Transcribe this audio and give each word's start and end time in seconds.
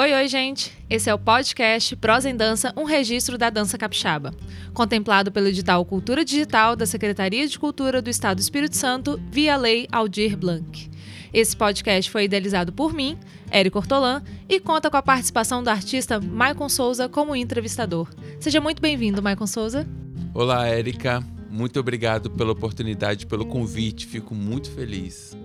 Oi, 0.00 0.14
oi, 0.14 0.28
gente! 0.28 0.72
Esse 0.88 1.10
é 1.10 1.14
o 1.14 1.18
podcast 1.18 1.96
Prosa 1.96 2.30
em 2.30 2.36
Dança, 2.36 2.72
um 2.76 2.84
registro 2.84 3.36
da 3.36 3.50
dança 3.50 3.76
capixaba, 3.76 4.32
contemplado 4.72 5.32
pelo 5.32 5.48
edital 5.48 5.84
Cultura 5.84 6.24
Digital 6.24 6.76
da 6.76 6.86
Secretaria 6.86 7.48
de 7.48 7.58
Cultura 7.58 8.00
do 8.00 8.08
Estado 8.08 8.36
do 8.36 8.40
Espírito 8.40 8.76
Santo 8.76 9.20
via 9.28 9.56
Lei 9.56 9.88
Aldir 9.90 10.36
Blanc. 10.36 10.88
Esse 11.34 11.56
podcast 11.56 12.08
foi 12.12 12.26
idealizado 12.26 12.72
por 12.72 12.94
mim, 12.94 13.18
Érico 13.50 13.78
Ortolan, 13.78 14.22
e 14.48 14.60
conta 14.60 14.88
com 14.88 14.96
a 14.96 15.02
participação 15.02 15.64
do 15.64 15.68
artista 15.68 16.20
Maicon 16.20 16.68
Souza 16.68 17.08
como 17.08 17.34
entrevistador. 17.34 18.08
Seja 18.38 18.60
muito 18.60 18.80
bem-vindo, 18.80 19.20
Maicon 19.20 19.48
Souza. 19.48 19.84
Olá, 20.32 20.68
Érica. 20.68 21.26
Muito 21.50 21.80
obrigado 21.80 22.30
pela 22.30 22.52
oportunidade, 22.52 23.26
pelo 23.26 23.44
convite. 23.44 24.06
Fico 24.06 24.32
muito 24.32 24.70
feliz. 24.70 25.36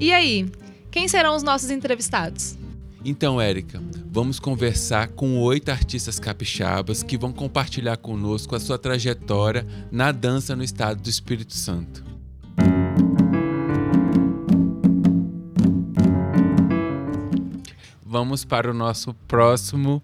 E 0.00 0.14
aí, 0.14 0.50
quem 0.90 1.06
serão 1.08 1.36
os 1.36 1.42
nossos 1.42 1.70
entrevistados? 1.70 2.56
Então, 3.10 3.40
Érica, 3.40 3.82
vamos 4.12 4.38
conversar 4.38 5.08
com 5.08 5.38
oito 5.38 5.70
artistas 5.70 6.20
capixabas 6.20 7.02
que 7.02 7.16
vão 7.16 7.32
compartilhar 7.32 7.96
conosco 7.96 8.54
a 8.54 8.60
sua 8.60 8.76
trajetória 8.76 9.66
na 9.90 10.12
dança 10.12 10.54
no 10.54 10.62
estado 10.62 11.00
do 11.00 11.08
Espírito 11.08 11.54
Santo. 11.54 12.04
Vamos 18.04 18.44
para 18.44 18.70
o 18.70 18.74
nosso 18.74 19.14
próximo 19.26 20.02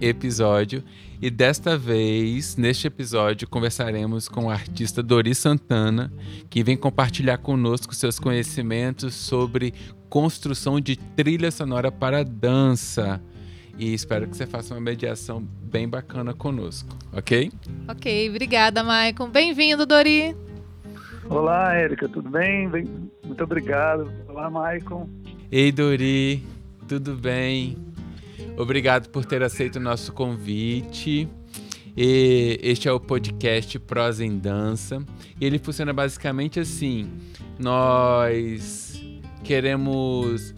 episódio 0.00 0.84
e 1.20 1.30
desta 1.30 1.78
vez, 1.78 2.54
neste 2.54 2.86
episódio, 2.86 3.48
conversaremos 3.48 4.28
com 4.28 4.44
o 4.44 4.50
artista 4.50 5.02
Dori 5.02 5.34
Santana, 5.34 6.12
que 6.50 6.62
vem 6.62 6.76
compartilhar 6.76 7.38
conosco 7.38 7.94
seus 7.94 8.18
conhecimentos 8.18 9.14
sobre 9.14 9.72
construção 10.14 10.80
de 10.80 10.94
trilha 10.94 11.50
sonora 11.50 11.90
para 11.90 12.24
dança. 12.24 13.20
E 13.76 13.92
espero 13.92 14.28
que 14.28 14.36
você 14.36 14.46
faça 14.46 14.72
uma 14.72 14.80
mediação 14.80 15.40
bem 15.40 15.88
bacana 15.88 16.32
conosco, 16.32 16.96
ok? 17.12 17.50
Ok, 17.88 18.30
obrigada, 18.30 18.84
Maicon. 18.84 19.28
Bem-vindo, 19.28 19.84
Dori. 19.84 20.36
Olá, 21.28 21.74
Érica, 21.74 22.08
tudo 22.08 22.30
bem? 22.30 22.68
Muito 23.24 23.42
obrigado. 23.42 24.08
Olá, 24.28 24.48
Maicon. 24.48 25.10
Ei, 25.50 25.72
Dori, 25.72 26.46
tudo 26.86 27.16
bem? 27.16 27.76
Obrigado 28.56 29.08
por 29.08 29.24
ter 29.24 29.42
aceito 29.42 29.76
o 29.76 29.80
nosso 29.80 30.12
convite. 30.12 31.28
E 31.96 32.60
este 32.62 32.86
é 32.86 32.92
o 32.92 33.00
podcast 33.00 33.76
Prosa 33.80 34.24
em 34.24 34.38
Dança. 34.38 35.04
E 35.40 35.44
ele 35.44 35.58
funciona 35.58 35.92
basicamente 35.92 36.60
assim: 36.60 37.10
nós 37.58 38.94
queremos 39.44 40.54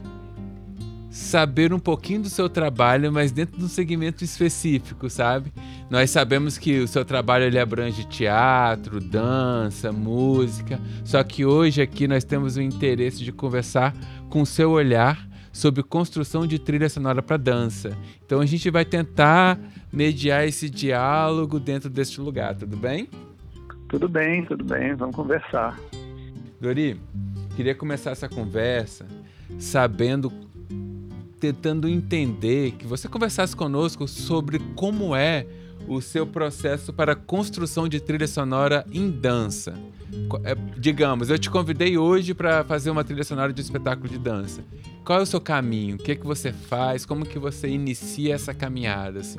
saber 1.10 1.72
um 1.72 1.78
pouquinho 1.78 2.22
do 2.22 2.28
seu 2.28 2.48
trabalho, 2.48 3.12
mas 3.12 3.32
dentro 3.32 3.58
de 3.58 3.64
um 3.64 3.68
segmento 3.68 4.22
específico, 4.22 5.10
sabe? 5.10 5.52
Nós 5.90 6.10
sabemos 6.10 6.56
que 6.56 6.78
o 6.78 6.86
seu 6.86 7.04
trabalho 7.04 7.44
ele 7.44 7.58
abrange 7.58 8.04
teatro, 8.04 9.00
dança, 9.00 9.92
música, 9.92 10.78
só 11.04 11.22
que 11.24 11.44
hoje 11.44 11.82
aqui 11.82 12.06
nós 12.06 12.22
temos 12.22 12.56
o 12.56 12.62
interesse 12.62 13.24
de 13.24 13.32
conversar 13.32 13.94
com 14.28 14.42
o 14.42 14.46
seu 14.46 14.70
olhar 14.70 15.26
sobre 15.52 15.82
construção 15.82 16.46
de 16.46 16.58
trilha 16.58 16.88
sonora 16.88 17.22
para 17.22 17.38
dança. 17.38 17.96
Então 18.24 18.40
a 18.40 18.46
gente 18.46 18.70
vai 18.70 18.84
tentar 18.84 19.58
mediar 19.90 20.46
esse 20.46 20.68
diálogo 20.68 21.58
dentro 21.58 21.88
deste 21.88 22.20
lugar, 22.20 22.54
tudo 22.54 22.76
bem? 22.76 23.08
Tudo 23.88 24.08
bem, 24.08 24.44
tudo 24.44 24.64
bem, 24.64 24.94
vamos 24.94 25.16
conversar. 25.16 25.80
Dori, 26.60 27.00
Queria 27.56 27.74
começar 27.74 28.10
essa 28.10 28.28
conversa 28.28 29.06
sabendo, 29.58 30.30
tentando 31.40 31.88
entender, 31.88 32.72
que 32.72 32.86
você 32.86 33.08
conversasse 33.08 33.56
conosco 33.56 34.06
sobre 34.06 34.58
como 34.74 35.16
é 35.16 35.46
o 35.88 36.02
seu 36.02 36.26
processo 36.26 36.92
para 36.92 37.12
a 37.12 37.16
construção 37.16 37.88
de 37.88 37.98
trilha 37.98 38.26
sonora 38.26 38.84
em 38.92 39.10
dança. 39.10 39.74
É, 40.44 40.54
digamos, 40.76 41.30
eu 41.30 41.38
te 41.38 41.48
convidei 41.48 41.96
hoje 41.96 42.34
para 42.34 42.62
fazer 42.62 42.90
uma 42.90 43.02
trilha 43.02 43.24
sonora 43.24 43.52
de 43.52 43.62
um 43.62 43.64
espetáculo 43.64 44.08
de 44.08 44.18
dança. 44.18 44.62
Qual 45.02 45.18
é 45.18 45.22
o 45.22 45.26
seu 45.26 45.40
caminho? 45.40 45.96
O 45.96 45.98
que 45.98 46.12
é 46.12 46.14
que 46.14 46.26
você 46.26 46.52
faz? 46.52 47.06
Como 47.06 47.24
que 47.24 47.38
você 47.38 47.68
inicia 47.68 48.34
essa 48.34 48.52
caminhada 48.52 49.20
assim? 49.20 49.38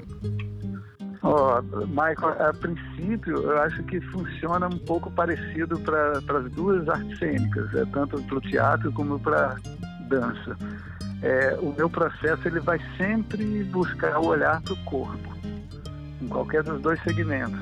Oh, 1.30 1.62
Michael, 1.88 2.38
a 2.40 2.54
princípio, 2.54 3.36
eu 3.36 3.62
acho 3.62 3.84
que 3.84 4.00
funciona 4.00 4.68
um 4.68 4.78
pouco 4.80 5.12
parecido 5.12 5.78
para 5.80 6.20
as 6.20 6.52
duas 6.54 6.88
artes 6.88 7.20
cênicas, 7.20 7.74
é, 7.76 7.84
tanto 7.88 8.22
para 8.24 8.38
o 8.38 8.42
teatro 8.42 8.94
como 8.94 9.20
para 9.20 9.58
dança. 10.08 10.56
É, 11.22 11.58
o 11.62 11.74
meu 11.76 11.90
processo 11.90 12.48
ele 12.48 12.62
vai 12.62 12.80
sempre 12.96 13.64
buscar 13.66 14.20
o 14.20 14.28
olhar 14.28 14.62
para 14.62 14.74
o 14.74 14.84
corpo, 14.86 15.34
em 16.22 16.28
qualquer 16.30 16.64
dos 16.64 16.82
dois 16.82 17.02
segmentos. 17.04 17.60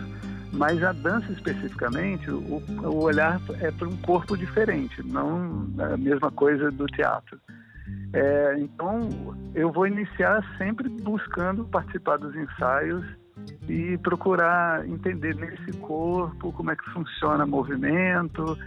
Mas 0.54 0.84
a 0.84 0.92
dança 0.92 1.32
especificamente, 1.32 2.30
o, 2.30 2.62
o 2.84 3.04
olhar 3.04 3.42
é 3.62 3.72
para 3.72 3.88
um 3.88 3.98
corpo 3.98 4.38
diferente, 4.38 5.02
não 5.04 5.68
a 5.80 5.98
mesma 5.98 6.30
coisa 6.30 6.70
do 6.70 6.86
teatro. 6.86 7.40
É, 8.14 8.56
então, 8.60 9.10
eu 9.56 9.72
vou 9.72 9.88
iniciar 9.88 10.44
sempre 10.60 10.88
buscando 10.88 11.66
participar 11.66 12.18
dos 12.18 12.36
ensaios 12.36 13.04
e 13.68 13.98
procurar 13.98 14.88
entender 14.88 15.36
nesse 15.36 15.78
corpo 15.80 16.52
como 16.54 16.72
é 16.72 16.76
que 16.76 16.90
funciona 16.92 17.46
movimento, 17.46 18.58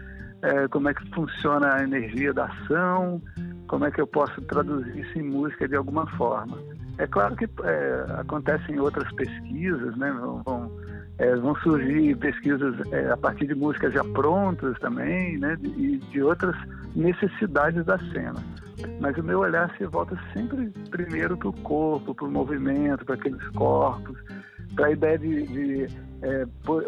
é, 0.43 0.69
como 0.69 0.89
é 0.89 0.95
que 0.95 1.09
funciona 1.11 1.75
a 1.75 1.83
energia 1.83 2.33
da 2.33 2.47
ação, 2.47 3.23
como 3.67 3.85
é 3.85 3.91
que 3.91 4.01
eu 4.01 4.07
posso 4.07 4.41
traduzir 4.43 4.99
isso 4.99 5.19
em 5.19 5.23
música 5.23 5.69
de 5.69 5.77
alguma 5.77 6.07
forma. 6.17 6.59
É 6.99 7.07
claro 7.07 7.37
que 7.37 7.45
é, 7.45 8.07
acontecem 8.19 8.79
outras 8.81 9.11
pesquisas, 9.13 9.97
né? 9.97 10.11
Vão, 10.11 10.71
é, 11.19 11.35
vão 11.37 11.55
surgir 11.57 12.17
pesquisas 12.17 12.75
é, 12.93 13.11
a 13.11 13.17
partir 13.17 13.47
de 13.47 13.55
músicas 13.55 13.93
já 13.93 14.03
prontas 14.05 14.77
também, 14.81 15.39
né? 15.39 15.57
E 15.63 15.99
de 15.99 16.23
outras 16.23 16.57
necessidades 16.97 17.85
da 17.85 17.99
cena. 18.13 18.43
Mas 19.01 19.17
o 19.17 19.23
meu 19.23 19.41
olhar 19.41 19.73
se 19.77 19.85
volta 19.87 20.17
sempre 20.33 20.71
primeiro 20.91 21.37
para 21.37 21.49
o 21.49 21.53
corpo, 21.53 22.15
para 22.15 22.27
o 22.27 22.31
movimento, 22.31 23.05
para 23.05 23.15
aqueles 23.15 23.49
corpos 23.51 24.17
para 24.75 24.87
a 24.87 24.93
ideia 24.93 25.19
de, 25.19 25.47
de 25.47 25.89
é, 26.23 26.47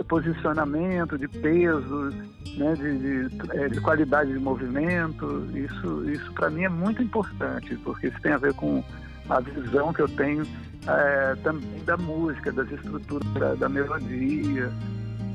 posicionamento, 0.08 1.16
de 1.18 1.28
peso, 1.28 2.10
né, 2.56 2.74
de, 2.74 2.98
de, 3.28 3.56
é, 3.56 3.68
de, 3.68 3.80
qualidade 3.80 4.32
de 4.32 4.38
movimento. 4.38 5.46
Isso, 5.54 6.10
isso 6.10 6.32
para 6.32 6.50
mim 6.50 6.64
é 6.64 6.68
muito 6.68 7.02
importante, 7.02 7.76
porque 7.76 8.08
isso 8.08 8.20
tem 8.20 8.32
a 8.32 8.38
ver 8.38 8.54
com 8.54 8.82
a 9.28 9.40
visão 9.40 9.92
que 9.92 10.02
eu 10.02 10.08
tenho 10.08 10.44
é, 10.86 11.34
também 11.42 11.84
da 11.84 11.96
música, 11.96 12.52
das 12.52 12.70
estruturas 12.70 13.28
da, 13.34 13.54
da, 13.54 13.68
melodia. 13.68 14.70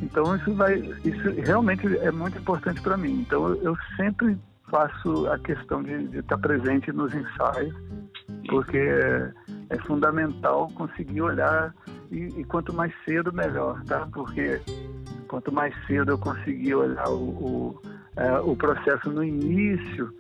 Então 0.02 0.36
isso 0.36 0.54
vai, 0.54 0.78
isso 1.04 1.32
realmente 1.44 1.86
é 1.98 2.12
muito 2.12 2.38
importante 2.38 2.82
para 2.82 2.98
mim. 2.98 3.22
Então 3.22 3.50
eu, 3.50 3.62
eu, 3.62 3.78
sempre 3.96 4.38
faço 4.70 5.28
a 5.28 5.40
questão 5.40 5.84
de, 5.84 6.18
estar 6.18 6.38
presente 6.38 6.92
nos 6.92 7.14
ensaios, 7.14 7.74
porque 8.50 8.78
é, 8.78 9.32
é 9.70 9.78
fundamental 9.80 10.70
conseguir 10.76 11.22
olhar 11.22 11.74
e, 12.12 12.40
e, 12.40 12.44
quanto 12.44 12.74
mais 12.74 12.94
cedo, 13.04 13.32
melhor, 13.34 13.84
tá? 13.86 14.08
Porque 14.14 14.62
quanto 15.28 15.52
mais 15.52 15.74
cedo 15.86 16.12
eu 16.12 16.18
conseguir 16.18 16.76
olhar 16.76 17.10
o, 17.10 17.24
o, 17.24 17.82
é, 18.16 18.40
o 18.40 18.56
processo 18.56 19.10
no 19.10 19.24
início, 19.24 20.14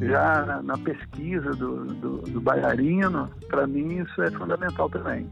já 0.00 0.44
na, 0.44 0.62
na 0.62 0.78
pesquisa 0.78 1.50
do, 1.50 1.84
do, 1.86 2.18
do 2.22 2.40
bailarino, 2.40 3.30
para 3.48 3.66
mim 3.66 4.00
isso 4.00 4.22
é 4.22 4.30
fundamental 4.30 4.88
também. 4.88 5.28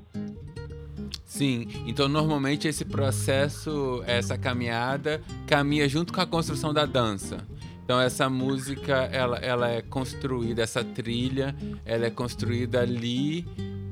Sim, 1.24 1.68
então 1.86 2.08
normalmente 2.08 2.66
esse 2.66 2.84
processo, 2.84 4.02
essa 4.06 4.36
caminhada, 4.36 5.20
caminha 5.46 5.88
junto 5.88 6.12
com 6.12 6.20
a 6.20 6.26
construção 6.26 6.72
da 6.72 6.84
dança. 6.86 7.38
Então 7.84 8.00
essa 8.00 8.28
música, 8.28 9.08
ela, 9.12 9.38
ela 9.38 9.68
é 9.68 9.80
construída, 9.80 10.62
essa 10.62 10.84
trilha, 10.84 11.54
ela 11.86 12.06
é 12.06 12.10
construída 12.10 12.80
ali 12.80 13.46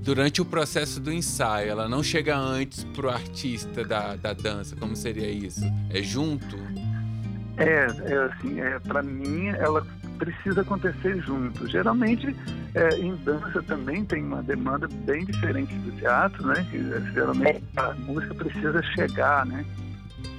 durante 0.07 0.41
o 0.41 0.45
processo 0.45 1.01
do 1.01 1.13
ensaio. 1.13 1.69
Ela 1.69 1.89
não 1.89 2.03
chega 2.03 2.39
antes 2.39 2.85
pro 2.85 3.11
artista 3.11 3.85
da, 3.85 4.15
da 4.15 4.33
dança. 4.33 4.77
Como 4.77 4.95
seria 4.95 5.29
isso? 5.29 5.61
É 5.91 6.01
junto? 6.01 6.57
É, 7.57 7.87
é 7.87 8.17
assim, 8.31 8.61
é, 8.61 8.79
para 8.79 9.03
mim 9.03 9.49
ela 9.49 9.85
precisa 10.17 10.61
acontecer 10.61 11.21
junto. 11.23 11.67
Geralmente 11.67 12.35
é, 12.75 12.97
em 13.01 13.17
dança 13.17 13.61
também 13.65 14.05
tem 14.05 14.23
uma 14.23 14.43
demanda 14.43 14.87
bem 15.05 15.25
diferente 15.25 15.75
do 15.75 15.91
teatro, 15.99 16.47
né? 16.47 16.65
Que 16.71 16.77
é, 16.77 17.13
geralmente 17.13 17.65
a 17.77 17.93
música 17.95 18.35
precisa 18.35 18.81
chegar, 18.95 19.45
né? 19.45 19.67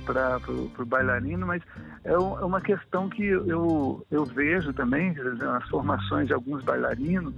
Para 0.06 0.40
o 0.48 0.86
bailarino, 0.86 1.46
mas 1.46 1.62
é, 2.06 2.13
é 2.13 2.18
uma 2.18 2.62
questão 2.62 3.10
que 3.10 3.25
eu, 3.25 4.06
eu 4.10 4.24
vejo 4.24 4.72
também, 4.72 5.13
nas 5.13 5.68
formações 5.68 6.28
de 6.28 6.34
alguns 6.34 6.63
bailarinos, 6.63 7.34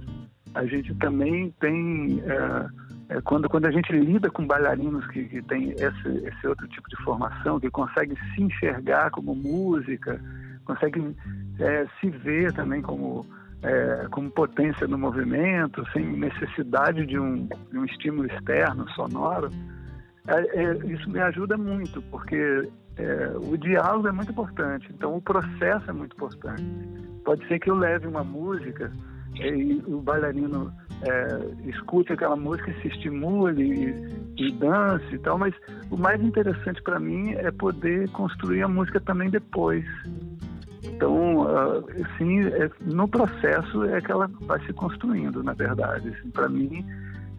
a 0.54 0.64
gente 0.64 0.94
também 0.96 1.54
tem 1.60 2.22
é, 2.26 3.16
é, 3.16 3.20
quando 3.22 3.48
quando 3.48 3.66
a 3.66 3.70
gente 3.70 3.92
lida 3.92 4.30
com 4.30 4.46
bailarinos 4.46 5.06
que, 5.08 5.24
que 5.24 5.42
têm 5.42 5.70
esse, 5.70 6.08
esse 6.26 6.46
outro 6.46 6.66
tipo 6.68 6.88
de 6.88 6.96
formação 7.04 7.58
que 7.60 7.70
conseguem 7.70 8.16
se 8.34 8.42
enxergar 8.42 9.10
como 9.10 9.34
música 9.34 10.20
conseguem 10.64 11.16
é, 11.58 11.86
se 12.00 12.10
ver 12.10 12.52
também 12.52 12.80
como 12.80 13.26
é, 13.62 14.06
como 14.10 14.30
potência 14.30 14.86
no 14.86 14.96
movimento, 14.96 15.84
sem 15.92 16.06
necessidade 16.06 17.04
de 17.04 17.18
um, 17.18 17.46
de 17.70 17.78
um 17.78 17.84
estímulo 17.84 18.26
externo 18.26 18.88
sonoro, 18.92 19.50
é, 20.26 20.62
é, 20.62 20.76
isso 20.86 21.10
me 21.10 21.20
ajuda 21.20 21.58
muito, 21.58 22.00
porque 22.10 22.70
o 23.50 23.56
diálogo 23.56 24.08
é 24.08 24.12
muito 24.12 24.30
importante, 24.30 24.86
então 24.92 25.16
o 25.16 25.22
processo 25.22 25.88
é 25.88 25.92
muito 25.92 26.14
importante. 26.14 26.62
Pode 27.24 27.46
ser 27.48 27.58
que 27.58 27.70
eu 27.70 27.74
leve 27.74 28.06
uma 28.06 28.22
música 28.22 28.92
e 29.40 29.82
o 29.86 30.00
bailarino 30.00 30.72
é, 31.02 31.68
escute 31.68 32.12
aquela 32.12 32.36
música 32.36 32.70
e 32.70 32.82
se 32.82 32.88
estimule 32.88 33.62
e, 34.36 34.44
e 34.44 34.52
dance 34.52 35.14
e 35.14 35.18
tal, 35.18 35.38
mas 35.38 35.54
o 35.90 35.96
mais 35.96 36.22
interessante 36.22 36.82
para 36.82 37.00
mim 37.00 37.32
é 37.32 37.50
poder 37.50 38.08
construir 38.10 38.62
a 38.62 38.68
música 38.68 39.00
também 39.00 39.30
depois. 39.30 39.84
Então, 40.82 41.42
uh, 41.42 41.84
sim, 42.18 42.40
é, 42.40 42.70
no 42.82 43.08
processo 43.08 43.84
é 43.84 44.00
que 44.00 44.12
ela 44.12 44.30
vai 44.42 44.60
se 44.66 44.72
construindo, 44.72 45.42
na 45.42 45.54
verdade. 45.54 46.08
Assim, 46.08 46.30
para 46.30 46.48
mim, 46.48 46.84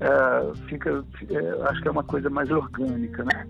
uh, 0.01 0.55
fica, 0.67 1.03
é, 1.29 1.69
acho 1.69 1.81
que 1.81 1.87
é 1.87 1.91
uma 1.91 2.03
coisa 2.03 2.29
mais 2.29 2.49
orgânica, 2.49 3.23
né? 3.23 3.47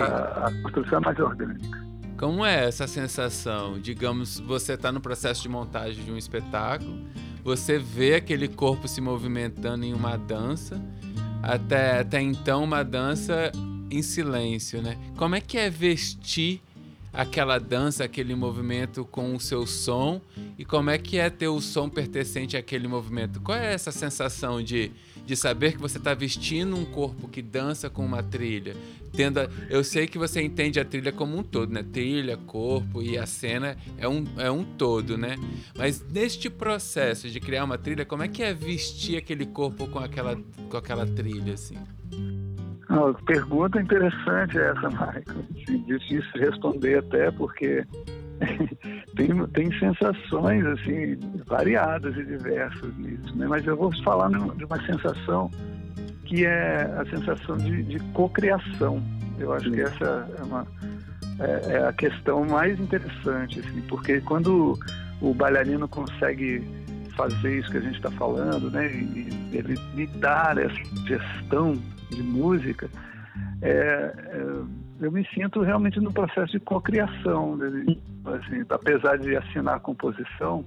A, 0.00 0.46
a 0.46 0.62
construção 0.62 0.98
é 0.98 1.04
mais 1.04 1.18
orgânica. 1.18 1.89
Como 2.20 2.44
é 2.44 2.66
essa 2.66 2.86
sensação? 2.86 3.80
Digamos, 3.80 4.38
você 4.38 4.74
está 4.74 4.92
no 4.92 5.00
processo 5.00 5.40
de 5.40 5.48
montagem 5.48 6.04
de 6.04 6.12
um 6.12 6.18
espetáculo, 6.18 7.02
você 7.42 7.78
vê 7.78 8.16
aquele 8.16 8.46
corpo 8.46 8.86
se 8.86 9.00
movimentando 9.00 9.86
em 9.86 9.94
uma 9.94 10.18
dança, 10.18 10.78
até, 11.42 12.00
até 12.00 12.20
então 12.20 12.62
uma 12.62 12.82
dança 12.82 13.50
em 13.90 14.02
silêncio, 14.02 14.82
né? 14.82 14.98
Como 15.16 15.34
é 15.34 15.40
que 15.40 15.56
é 15.56 15.70
vestir 15.70 16.60
aquela 17.10 17.58
dança, 17.58 18.04
aquele 18.04 18.34
movimento 18.34 19.02
com 19.06 19.34
o 19.34 19.40
seu 19.40 19.66
som 19.66 20.20
e 20.58 20.64
como 20.64 20.90
é 20.90 20.98
que 20.98 21.18
é 21.18 21.30
ter 21.30 21.48
o 21.48 21.58
som 21.58 21.88
pertencente 21.88 22.54
àquele 22.54 22.86
movimento? 22.86 23.40
Qual 23.40 23.56
é 23.56 23.72
essa 23.72 23.90
sensação 23.90 24.62
de, 24.62 24.92
de 25.30 25.36
saber 25.36 25.74
que 25.74 25.78
você 25.78 25.96
está 25.96 26.12
vestindo 26.12 26.76
um 26.76 26.84
corpo 26.84 27.28
que 27.28 27.40
dança 27.40 27.88
com 27.88 28.04
uma 28.04 28.20
trilha? 28.20 28.74
Tendo 29.12 29.38
a, 29.38 29.48
eu 29.68 29.84
sei 29.84 30.08
que 30.08 30.18
você 30.18 30.42
entende 30.42 30.80
a 30.80 30.84
trilha 30.84 31.12
como 31.12 31.38
um 31.38 31.42
todo, 31.44 31.72
né? 31.72 31.84
Trilha, 31.84 32.36
corpo 32.36 33.00
e 33.00 33.16
a 33.16 33.24
cena 33.26 33.76
é 33.96 34.08
um, 34.08 34.24
é 34.36 34.50
um 34.50 34.64
todo, 34.64 35.16
né? 35.16 35.36
Mas 35.78 36.04
neste 36.10 36.50
processo 36.50 37.28
de 37.28 37.38
criar 37.38 37.62
uma 37.62 37.78
trilha, 37.78 38.04
como 38.04 38.24
é 38.24 38.28
que 38.28 38.42
é 38.42 38.52
vestir 38.52 39.16
aquele 39.16 39.46
corpo 39.46 39.86
com 39.86 40.00
aquela, 40.00 40.36
com 40.68 40.76
aquela 40.76 41.06
trilha, 41.06 41.54
assim? 41.54 41.78
Não, 42.88 43.14
pergunta 43.14 43.80
interessante 43.80 44.58
essa, 44.58 44.88
Michael. 44.90 45.84
Difícil 45.86 46.40
responder 46.40 46.98
até 46.98 47.30
porque 47.30 47.86
tem, 49.16 49.46
tem 49.48 49.78
sensações 49.78 50.64
assim 50.64 51.18
variadas 51.46 52.16
e 52.16 52.24
diversas 52.24 52.96
nisso, 52.96 53.36
né? 53.36 53.46
Mas 53.46 53.66
eu 53.66 53.76
vou 53.76 53.92
falar 54.02 54.28
de 54.30 54.64
uma 54.64 54.80
sensação 54.86 55.50
que 56.24 56.46
é 56.46 56.82
a 56.82 57.04
sensação 57.06 57.56
de, 57.56 57.82
de 57.82 57.98
cocriação. 58.12 59.02
Eu 59.38 59.52
acho 59.52 59.64
Sim. 59.64 59.72
que 59.72 59.80
essa 59.80 60.28
é, 60.38 60.42
uma, 60.42 60.66
é, 61.40 61.72
é, 61.72 61.88
a 61.88 61.92
questão 61.92 62.44
mais 62.44 62.78
interessante, 62.78 63.60
assim, 63.60 63.80
porque 63.88 64.20
quando 64.20 64.78
o 65.20 65.34
bailarino 65.34 65.88
consegue 65.88 66.62
fazer 67.16 67.58
isso 67.58 67.70
que 67.70 67.78
a 67.78 67.80
gente 67.80 67.96
está 67.96 68.10
falando, 68.12 68.70
né, 68.70 68.90
e 68.92 69.50
ele 69.52 69.74
lidar 69.94 70.56
essa 70.56 70.74
gestão 71.06 71.76
de 72.10 72.22
música, 72.22 72.88
é, 73.60 73.70
é, 73.70 74.44
eu 75.00 75.10
me 75.10 75.26
sinto 75.34 75.62
realmente 75.62 75.98
no 76.00 76.12
processo 76.12 76.52
de 76.52 76.60
cocriação, 76.60 77.56
né? 77.56 77.96
assim, 78.26 78.64
apesar 78.68 79.18
de 79.18 79.36
assinar 79.36 79.76
a 79.76 79.80
composição, 79.80 80.64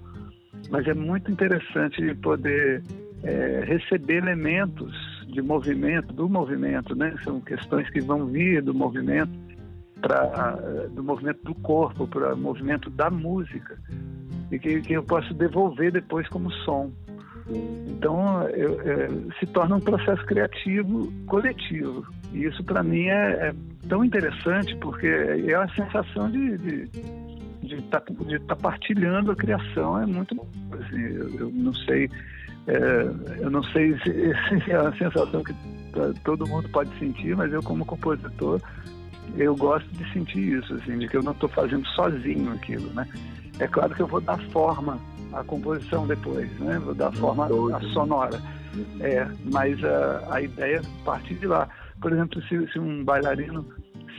mas 0.69 0.87
é 0.87 0.93
muito 0.93 1.31
interessante 1.31 2.13
poder 2.15 2.83
é, 3.23 3.63
receber 3.65 4.17
elementos 4.17 4.93
de 5.27 5.41
movimento, 5.41 6.13
do 6.13 6.27
movimento, 6.27 6.95
né? 6.95 7.15
São 7.23 7.39
questões 7.39 7.89
que 7.89 8.01
vão 8.01 8.27
vir 8.27 8.61
do 8.61 8.73
movimento 8.73 9.31
para 10.01 10.57
do 10.93 11.03
movimento 11.03 11.43
do 11.43 11.55
corpo 11.55 12.05
para 12.07 12.33
o 12.33 12.37
movimento 12.37 12.89
da 12.89 13.09
música 13.09 13.77
e 14.51 14.59
que, 14.59 14.81
que 14.81 14.93
eu 14.93 15.03
posso 15.03 15.33
devolver 15.33 15.91
depois 15.91 16.27
como 16.27 16.51
som. 16.51 16.91
Então, 17.87 18.47
eu, 18.49 18.79
é, 18.81 19.09
se 19.39 19.45
torna 19.47 19.75
um 19.75 19.79
processo 19.79 20.25
criativo 20.25 21.11
coletivo. 21.27 22.05
E 22.33 22.45
isso, 22.45 22.63
para 22.63 22.81
mim, 22.83 23.07
é, 23.07 23.49
é, 23.49 23.53
tão 23.87 24.03
interessante, 24.03 24.75
porque 24.77 25.07
é 25.07 25.55
a 25.55 25.67
sensação 25.69 26.29
de 26.29 26.89
de 27.63 27.75
estar 27.75 28.01
tá, 28.01 28.13
de 28.25 28.39
tá 28.39 28.55
partilhando 28.55 29.31
a 29.31 29.35
criação. 29.35 30.01
É 30.01 30.05
muito 30.05 30.35
assim, 30.71 31.01
eu, 31.01 31.39
eu 31.39 31.51
não 31.51 31.73
sei. 31.73 32.09
É, 32.67 33.43
eu 33.43 33.49
não 33.49 33.63
sei 33.63 33.97
se, 33.99 34.63
se, 34.63 34.71
é 34.71 34.79
uma 34.79 34.95
sensação 34.97 35.43
que 35.43 35.53
todo 36.23 36.47
mundo 36.47 36.69
pode 36.69 36.97
sentir, 36.97 37.35
mas 37.35 37.51
eu 37.51 37.61
como 37.61 37.85
compositor 37.85 38.61
eu 39.37 39.55
gosto 39.55 39.87
de 39.93 40.11
sentir 40.11 40.59
isso, 40.59 40.73
assim, 40.75 40.97
de 40.97 41.07
que 41.07 41.17
eu 41.17 41.23
não 41.23 41.31
estou 41.31 41.49
fazendo 41.49 41.87
sozinho 41.89 42.51
aquilo, 42.53 42.93
né? 42.93 43.07
É 43.59 43.67
claro 43.67 43.93
que 43.95 44.01
eu 44.01 44.07
vou 44.07 44.21
dar 44.21 44.39
forma 44.51 44.99
a 45.35 45.43
composição 45.43 46.07
depois, 46.07 46.49
né? 46.59 46.81
Dar 46.95 47.11
forma 47.13 47.47
sonora. 47.93 48.41
É, 48.99 49.27
mas 49.51 49.83
a, 49.83 50.35
a 50.35 50.41
ideia 50.41 50.81
parte 51.05 51.33
de 51.35 51.45
lá. 51.45 51.69
Por 52.01 52.11
exemplo, 52.11 52.41
se, 52.43 52.71
se 52.71 52.79
um 52.79 53.03
bailarino 53.03 53.65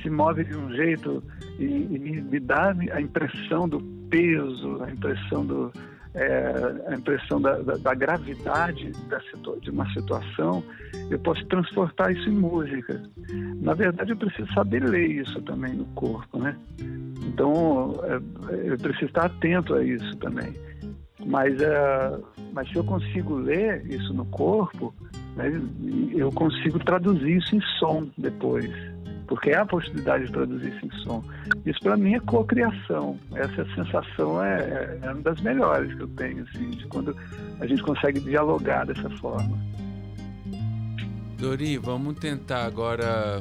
se 0.00 0.10
move 0.10 0.44
de 0.44 0.56
um 0.56 0.70
jeito 0.72 1.22
e, 1.58 1.64
e, 1.64 2.22
me 2.22 2.38
dá 2.38 2.74
a 2.92 3.00
impressão 3.00 3.68
do 3.68 3.80
peso, 4.10 4.82
a 4.82 4.90
impressão 4.90 5.44
do 5.44 5.72
é, 6.14 6.76
a 6.86 6.94
impressão 6.94 7.40
da, 7.40 7.58
da, 7.58 7.76
da 7.76 7.94
gravidade 7.94 8.92
da 9.08 9.18
de 9.60 9.70
uma 9.70 9.90
situação, 9.92 10.62
eu 11.10 11.18
posso 11.18 11.44
transportar 11.46 12.12
isso 12.12 12.28
em 12.28 12.36
música. 12.36 13.02
Na 13.60 13.74
verdade, 13.74 14.12
eu 14.12 14.16
preciso 14.16 14.52
saber 14.54 14.84
ler 14.84 15.10
isso 15.10 15.42
também 15.42 15.74
no 15.74 15.84
corpo, 15.86 16.38
né? 16.38 16.56
Então, 17.26 17.94
é, 18.04 18.72
eu 18.72 18.78
preciso 18.78 19.06
estar 19.06 19.26
atento 19.26 19.74
a 19.74 19.82
isso 19.82 20.16
também. 20.18 20.54
Mas, 21.26 21.54
uh, 21.54 22.22
mas 22.52 22.68
se 22.68 22.76
eu 22.76 22.84
consigo 22.84 23.34
ler 23.36 23.84
isso 23.86 24.12
no 24.12 24.24
corpo, 24.26 24.94
né, 25.36 25.50
eu 26.12 26.30
consigo 26.32 26.78
traduzir 26.78 27.38
isso 27.38 27.56
em 27.56 27.60
som 27.78 28.06
depois, 28.18 28.70
porque 29.26 29.50
é 29.50 29.56
a 29.56 29.66
possibilidade 29.66 30.26
de 30.26 30.32
traduzir 30.32 30.74
isso 30.74 30.86
em 30.86 30.90
som. 31.02 31.24
Isso 31.64 31.80
para 31.80 31.96
mim 31.96 32.14
é 32.14 32.20
cocriação. 32.20 33.18
Essa 33.34 33.64
sensação 33.74 34.44
é, 34.44 34.60
é, 34.60 34.98
é 35.02 35.10
uma 35.10 35.22
das 35.22 35.40
melhores 35.40 35.94
que 35.94 36.02
eu 36.02 36.08
tenho, 36.08 36.44
assim, 36.44 36.70
de 36.70 36.86
quando 36.86 37.16
a 37.60 37.66
gente 37.66 37.82
consegue 37.82 38.20
dialogar 38.20 38.84
dessa 38.84 39.08
forma. 39.10 39.58
Dori, 41.38 41.78
vamos 41.78 42.18
tentar 42.18 42.64
agora 42.64 43.40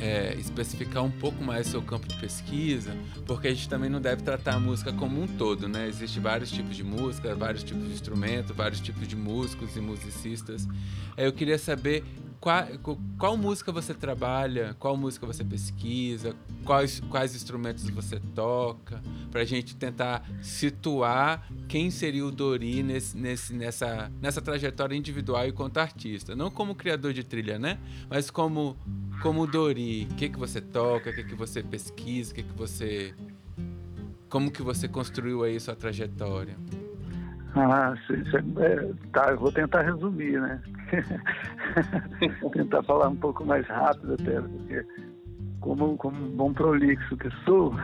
é, 0.00 0.34
especificar 0.34 1.02
um 1.02 1.10
pouco 1.10 1.42
mais 1.42 1.66
seu 1.66 1.82
campo 1.82 2.06
de 2.06 2.16
pesquisa, 2.16 2.94
porque 3.26 3.48
a 3.48 3.54
gente 3.54 3.68
também 3.68 3.88
não 3.88 4.00
deve 4.00 4.22
tratar 4.22 4.54
a 4.54 4.60
música 4.60 4.92
como 4.92 5.22
um 5.22 5.26
todo, 5.26 5.68
né? 5.68 5.88
Existem 5.88 6.22
vários 6.22 6.50
tipos 6.50 6.76
de 6.76 6.84
música, 6.84 7.34
vários 7.34 7.62
tipos 7.62 7.86
de 7.86 7.92
instrumento, 7.92 8.54
vários 8.54 8.80
tipos 8.80 9.06
de 9.08 9.16
músicos 9.16 9.76
e 9.76 9.80
musicistas. 9.80 10.66
É, 11.16 11.26
eu 11.26 11.32
queria 11.32 11.58
saber 11.58 12.04
qual, 12.40 12.64
qual 13.18 13.36
música 13.36 13.72
você 13.72 13.94
trabalha, 13.94 14.74
qual 14.78 14.96
música 14.96 15.26
você 15.26 15.44
pesquisa, 15.44 16.34
quais, 16.64 17.00
quais 17.00 17.34
instrumentos 17.34 17.88
você 17.90 18.20
toca, 18.34 19.00
para 19.30 19.42
a 19.42 19.44
gente 19.44 19.76
tentar 19.76 20.22
situar 20.40 21.46
quem 21.68 21.90
seria 21.90 22.24
o 22.24 22.30
Dori 22.30 22.82
nesse, 22.82 23.16
nesse, 23.16 23.54
nessa, 23.54 24.10
nessa 24.20 24.40
trajetória 24.40 24.96
individual 24.96 25.46
e 25.46 25.52
quanto 25.52 25.78
artista. 25.78 26.34
Não 26.34 26.50
como 26.50 26.74
criador 26.74 27.12
de 27.12 27.24
trilha, 27.24 27.58
né? 27.58 27.78
Mas 28.08 28.30
como, 28.30 28.76
como 29.22 29.46
Dori. 29.46 30.08
O 30.10 30.14
que, 30.14 30.28
que 30.28 30.38
você 30.38 30.60
toca, 30.60 31.10
o 31.10 31.12
que, 31.12 31.24
que 31.24 31.34
você 31.34 31.62
pesquisa, 31.62 32.32
o 32.32 32.34
que, 32.34 32.42
que 32.42 32.54
você. 32.54 33.14
Como 34.28 34.50
que 34.50 34.62
você 34.62 34.88
construiu 34.88 35.44
aí 35.44 35.58
sua 35.60 35.76
trajetória? 35.76 36.56
Ah, 37.54 37.94
é, 38.10 38.92
tá, 39.12 39.30
eu 39.30 39.38
vou 39.38 39.50
tentar 39.50 39.80
resumir, 39.82 40.40
né? 40.40 40.60
tentar 42.52 42.82
falar 42.84 43.08
um 43.08 43.16
pouco 43.16 43.44
mais 43.44 43.66
rápido 43.66 44.14
até, 44.14 44.40
porque 44.40 44.84
como, 45.60 45.96
como 45.96 46.16
bom 46.30 46.52
prolixo 46.52 47.16
que 47.16 47.28
sou, 47.44 47.74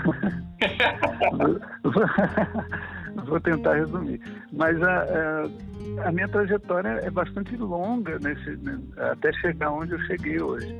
vou 3.26 3.40
tentar 3.40 3.74
resumir. 3.74 4.20
Mas 4.52 4.80
a, 4.82 5.02
a, 5.02 6.08
a, 6.08 6.12
minha 6.12 6.28
trajetória 6.28 7.00
é 7.02 7.10
bastante 7.10 7.56
longa 7.56 8.18
nesse, 8.20 8.56
né, 8.58 8.78
até 8.96 9.32
chegar 9.34 9.72
onde 9.72 9.92
eu 9.92 10.00
cheguei 10.02 10.40
hoje. 10.40 10.74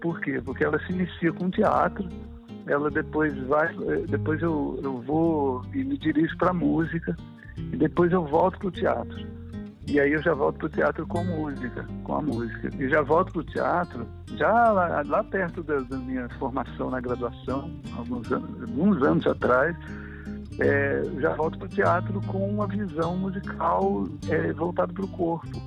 Por 0.00 0.20
quê? 0.20 0.40
Porque 0.44 0.64
ela 0.64 0.78
se 0.86 0.92
inicia 0.92 1.32
com 1.32 1.50
teatro, 1.50 2.08
ela 2.66 2.90
depois 2.90 3.36
vai, 3.46 3.74
depois 4.08 4.40
eu, 4.40 4.78
eu 4.82 5.00
vou 5.02 5.62
e 5.74 5.82
me 5.82 5.98
dirijo 5.98 6.36
para 6.36 6.52
música, 6.52 7.16
e 7.56 7.76
depois 7.76 8.12
eu 8.12 8.24
volto 8.24 8.58
para 8.58 8.68
o 8.68 8.72
teatro. 8.72 9.43
E 9.86 10.00
aí 10.00 10.12
eu 10.12 10.22
já 10.22 10.32
volto 10.32 10.58
para 10.58 10.66
o 10.66 10.70
teatro 10.70 11.06
com 11.06 11.22
música, 11.24 11.86
com 12.04 12.16
a 12.16 12.22
música. 12.22 12.70
E 12.78 12.88
já 12.88 13.02
volto 13.02 13.32
para 13.32 13.40
o 13.40 13.44
teatro, 13.44 14.06
já 14.36 14.72
lá, 14.72 15.02
lá 15.06 15.24
perto 15.24 15.62
da, 15.62 15.80
da, 15.80 15.98
minha 15.98 16.28
formação 16.38 16.90
na 16.90 17.00
graduação, 17.00 17.70
alguns 17.96 18.32
anos, 18.32 18.62
alguns 18.62 19.02
anos 19.02 19.26
atrás, 19.26 19.76
é, 20.58 21.02
já 21.20 21.34
volto 21.34 21.58
para 21.58 21.66
o 21.66 21.68
teatro 21.68 22.20
com 22.26 22.48
uma 22.48 22.66
visão 22.66 23.16
musical 23.16 24.04
é, 24.30 24.52
voltada 24.52 24.92
para 24.92 25.04
o 25.04 25.08
corpo. 25.08 25.62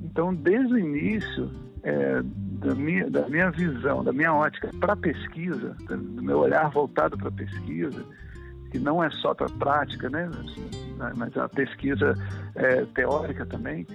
Então, 0.00 0.34
desde 0.34 0.72
o 0.72 0.78
início, 0.78 1.50
é, 1.82 2.22
da, 2.22 2.74
minha, 2.74 3.10
da 3.10 3.28
minha 3.28 3.50
visão, 3.50 4.02
da 4.02 4.12
minha 4.12 4.32
ótica 4.32 4.70
para 4.80 4.94
a 4.94 4.96
pesquisa, 4.96 5.76
do 5.88 6.22
meu 6.22 6.38
olhar 6.38 6.70
voltado 6.70 7.18
para 7.18 7.28
a 7.28 7.32
pesquisa, 7.32 8.04
que 8.72 8.78
não 8.78 9.04
é 9.04 9.10
só 9.10 9.34
para 9.34 9.46
a 9.46 9.50
prática, 9.50 10.08
né, 10.08 10.28
mas 11.14 11.36
a 11.36 11.48
pesquisa 11.48 12.14
é, 12.54 12.84
teórica 12.86 13.44
também, 13.44 13.86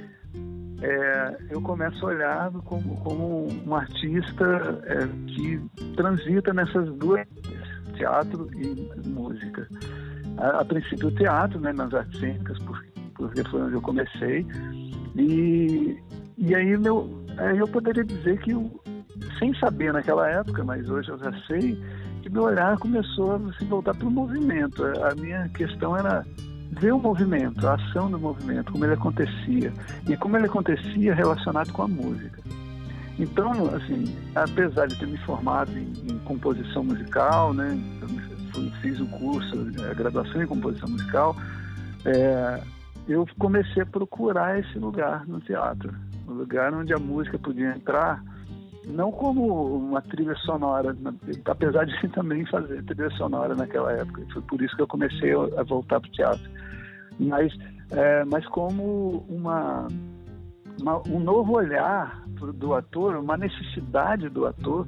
é, 0.81 1.37
eu 1.49 1.59
começo 1.61 2.05
a 2.05 2.09
olhar 2.09 2.51
como, 2.63 2.95
como 2.97 3.47
um 3.65 3.75
artista 3.75 4.45
é, 4.85 5.07
que 5.33 5.59
transita 5.95 6.53
nessas 6.53 6.87
duas 6.93 7.25
teatro 7.95 8.47
e 8.55 9.09
música. 9.09 9.67
A, 10.37 10.61
a 10.61 10.65
princípio 10.65 11.07
o 11.07 11.11
teatro, 11.11 11.59
né, 11.59 11.73
nas 11.73 11.91
artes 11.95 12.19
cênicas, 12.19 12.59
porque, 12.59 13.43
foi 13.49 13.61
onde 13.63 13.73
eu 13.73 13.81
comecei. 13.81 14.45
E, 15.15 15.97
e 16.37 16.53
aí 16.53 16.77
meu, 16.77 17.09
eu 17.57 17.67
poderia 17.67 18.03
dizer 18.03 18.37
que, 18.41 18.51
eu, 18.51 18.79
sem 19.39 19.51
saber 19.55 19.91
naquela 19.91 20.29
época, 20.29 20.63
mas 20.63 20.87
hoje 20.87 21.09
eu 21.09 21.17
já 21.17 21.33
sei, 21.47 21.75
que 22.27 22.33
meu 22.33 22.43
olhar 22.43 22.77
começou 22.77 23.35
a 23.35 23.53
se 23.53 23.65
voltar 23.65 23.95
para 23.95 24.07
o 24.07 24.11
movimento. 24.11 24.83
A 24.83 25.15
minha 25.15 25.47
questão 25.49 25.95
era 25.95 26.25
ver 26.71 26.93
o 26.93 26.99
movimento, 26.99 27.65
a 27.65 27.75
ação 27.75 28.11
do 28.11 28.19
movimento, 28.19 28.71
como 28.71 28.85
ele 28.85 28.93
acontecia. 28.93 29.71
E 30.07 30.17
como 30.17 30.37
ele 30.37 30.45
acontecia 30.45 31.15
relacionado 31.15 31.71
com 31.71 31.83
a 31.83 31.87
música. 31.87 32.41
Então, 33.17 33.51
assim, 33.75 34.15
apesar 34.35 34.87
de 34.87 34.95
ter 34.99 35.07
me 35.07 35.17
formado 35.19 35.71
em, 35.71 35.91
em 36.11 36.19
composição 36.19 36.83
musical, 36.83 37.53
né, 37.53 37.79
eu 38.01 38.71
fiz 38.81 38.99
o 38.99 39.07
curso, 39.07 39.55
a 39.89 39.93
graduação 39.93 40.43
em 40.43 40.45
composição 40.45 40.89
musical, 40.89 41.35
é, 42.05 42.61
eu 43.07 43.25
comecei 43.39 43.81
a 43.81 43.85
procurar 43.85 44.59
esse 44.59 44.77
lugar 44.77 45.25
no 45.25 45.39
teatro, 45.39 45.93
um 46.27 46.33
lugar 46.33 46.73
onde 46.73 46.93
a 46.93 46.99
música 46.99 47.39
podia 47.39 47.69
entrar, 47.71 48.21
não 48.87 49.11
como 49.11 49.77
uma 49.77 50.01
trilha 50.01 50.35
sonora, 50.37 50.95
apesar 51.45 51.85
de 51.85 52.07
também 52.09 52.45
fazer 52.45 52.83
trilha 52.83 53.09
sonora 53.11 53.55
naquela 53.55 53.91
época. 53.91 54.23
Foi 54.33 54.41
por 54.43 54.61
isso 54.61 54.75
que 54.75 54.81
eu 54.81 54.87
comecei 54.87 55.33
a 55.33 55.63
voltar 55.63 55.99
para 55.99 56.09
o 56.09 56.11
teatro, 56.11 56.49
mas, 57.19 57.53
é, 57.91 58.23
mas 58.25 58.45
como 58.47 59.25
uma 59.29 59.87
uma, 60.81 61.01
um 61.07 61.19
novo 61.19 61.57
olhar 61.57 62.23
do 62.55 62.73
ator, 62.73 63.15
uma 63.15 63.37
necessidade 63.37 64.29
do 64.29 64.45
ator 64.45 64.87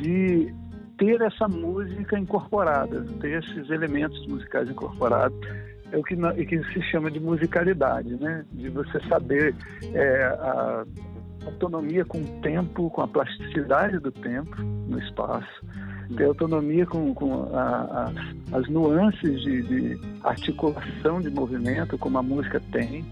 de 0.00 0.52
ter 0.96 1.20
essa 1.20 1.46
música 1.46 2.18
incorporada, 2.18 3.04
ter 3.20 3.42
esses 3.42 3.70
elementos 3.70 4.26
musicais 4.26 4.68
incorporados, 4.68 5.38
é 5.92 5.96
o 5.96 6.02
que, 6.02 6.16
que 6.16 6.62
se 6.72 6.82
chama 6.82 7.10
de 7.10 7.20
musicalidade, 7.20 8.14
né? 8.16 8.44
De 8.52 8.68
você 8.68 9.00
saber 9.08 9.54
é, 9.94 10.24
a 10.24 10.84
autonomia 11.46 12.04
com 12.04 12.18
o 12.18 12.40
tempo, 12.40 12.90
com 12.90 13.02
a 13.02 13.08
plasticidade 13.08 13.98
do 13.98 14.10
tempo 14.10 14.60
no 14.62 14.98
espaço, 14.98 15.62
ter 16.16 16.24
autonomia 16.24 16.86
com, 16.86 17.14
com 17.14 17.54
a, 17.54 18.10
a, 18.52 18.56
as 18.56 18.68
nuances 18.68 19.42
de, 19.42 19.62
de, 19.62 20.00
articulação 20.22 21.20
de 21.20 21.30
movimento, 21.30 21.98
como 21.98 22.18
a 22.18 22.22
música 22.22 22.60
tem, 22.72 23.04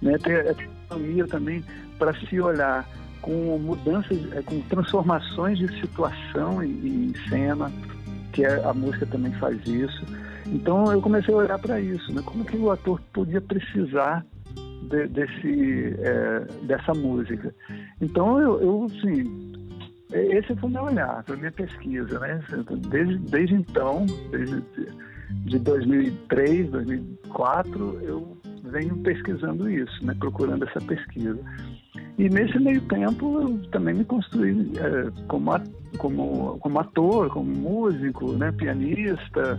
né? 0.00 0.16
ter 0.18 0.48
autonomia 0.48 1.26
também 1.26 1.64
para 1.98 2.14
se 2.14 2.40
olhar 2.40 2.88
com 3.20 3.58
mudanças, 3.58 4.18
é, 4.32 4.42
com 4.42 4.60
transformações 4.62 5.58
de 5.58 5.80
situação 5.80 6.62
em, 6.62 7.12
cena, 7.28 7.70
que 8.32 8.44
é, 8.44 8.64
a 8.64 8.74
música 8.74 9.06
também 9.06 9.32
faz 9.34 9.64
isso. 9.66 10.04
Então 10.46 10.92
eu 10.92 11.00
comecei 11.00 11.32
a 11.32 11.36
olhar 11.36 11.58
para 11.58 11.80
isso, 11.80 12.12
né? 12.12 12.20
Como 12.24 12.44
que 12.44 12.56
o 12.56 12.70
ator 12.70 13.00
podia 13.12 13.40
precisar 13.40 14.24
de, 14.88 15.06
desse, 15.08 15.94
é, 15.98 16.40
dessa 16.62 16.92
música? 16.92 17.54
Então 18.00 18.40
eu, 18.40 18.60
eu 18.60 18.86
assim, 18.86 19.52
esse 20.12 20.54
foi 20.56 20.68
o 20.68 20.72
meu 20.72 20.84
olhar, 20.84 21.24
foi 21.26 21.36
minha 21.36 21.52
pesquisa, 21.52 22.18
né? 22.18 22.40
Desde, 22.88 23.18
desde 23.18 23.54
então, 23.54 24.06
desde 24.30 24.62
de 25.44 25.58
2003, 25.58 26.70
2004, 26.70 28.00
eu 28.02 28.36
venho 28.64 28.96
pesquisando 28.98 29.68
isso, 29.68 30.04
né, 30.04 30.14
procurando 30.18 30.64
essa 30.64 30.80
pesquisa. 30.80 31.38
E 32.18 32.28
nesse 32.28 32.58
meio 32.58 32.80
tempo 32.82 33.40
eu 33.40 33.58
também 33.70 33.94
me 33.94 34.04
construí 34.04 34.72
é, 34.76 35.10
como, 35.28 35.52
como, 35.98 36.58
como 36.58 36.78
ator, 36.78 37.30
como 37.30 37.50
músico, 37.50 38.32
né, 38.32 38.52
pianista, 38.52 39.58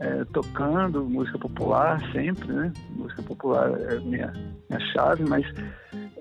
é, 0.00 0.24
tocando 0.32 1.04
música 1.04 1.38
popular 1.38 2.00
sempre, 2.12 2.52
né? 2.52 2.72
Música 2.90 3.22
popular 3.22 3.70
é 3.90 3.98
minha, 4.00 4.32
minha 4.68 4.80
chave, 4.92 5.24
mas 5.28 5.44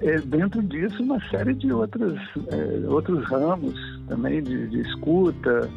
é, 0.02 0.20
dentro 0.20 0.62
disso 0.64 1.02
uma 1.04 1.20
série 1.30 1.54
de 1.54 1.72
outras, 1.72 2.18
é, 2.50 2.88
outros 2.88 3.24
ramos 3.26 3.76
também 4.08 4.42
de, 4.42 4.68
de 4.68 4.82
escuta, 4.82 5.70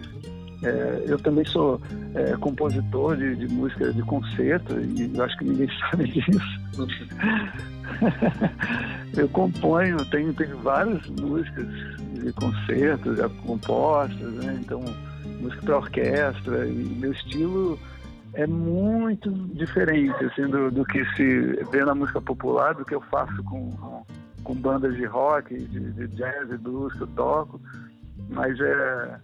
é, 0.62 1.04
eu 1.07 1.19
também 1.19 1.45
sou 1.47 1.80
é, 2.14 2.37
compositor 2.37 3.16
de, 3.16 3.35
de, 3.37 3.49
música 3.49 3.92
de 3.92 4.02
concerto 4.02 4.78
e 4.78 5.11
eu 5.14 5.25
acho 5.25 5.37
que 5.38 5.45
ninguém 5.45 5.69
sabe 5.90 6.04
disso. 6.04 6.61
eu 9.16 9.28
componho, 9.28 9.97
tenho, 10.07 10.33
tenho 10.35 10.59
várias 10.59 11.07
músicas 11.09 11.66
de 12.12 12.33
concerto 12.35 13.16
já 13.16 13.28
compostas, 13.28 14.33
né? 14.35 14.59
então 14.61 14.85
música 15.40 15.62
para 15.62 15.76
orquestra 15.76 16.66
e 16.66 16.73
meu 16.73 17.12
estilo 17.12 17.78
é 18.35 18.47
muito 18.47 19.30
diferente 19.54 20.25
assim, 20.25 20.47
do, 20.47 20.70
do, 20.70 20.85
que 20.85 21.04
se 21.16 21.64
vê 21.70 21.85
na 21.85 21.94
música 21.94 22.20
popular, 22.20 22.75
do 22.75 22.85
que 22.85 22.94
eu 22.94 23.00
faço 23.02 23.42
com, 23.44 24.04
com 24.44 24.54
bandas 24.54 24.94
de 24.94 25.04
rock, 25.04 25.54
de, 25.54 25.92
de 25.92 26.09
jazz 26.09 26.50
e 26.50 26.56
blues 26.56 26.92
que 26.94 27.02
eu 27.02 27.09
toco, 27.09 27.61
mas 28.28 28.59
é 28.61 29.20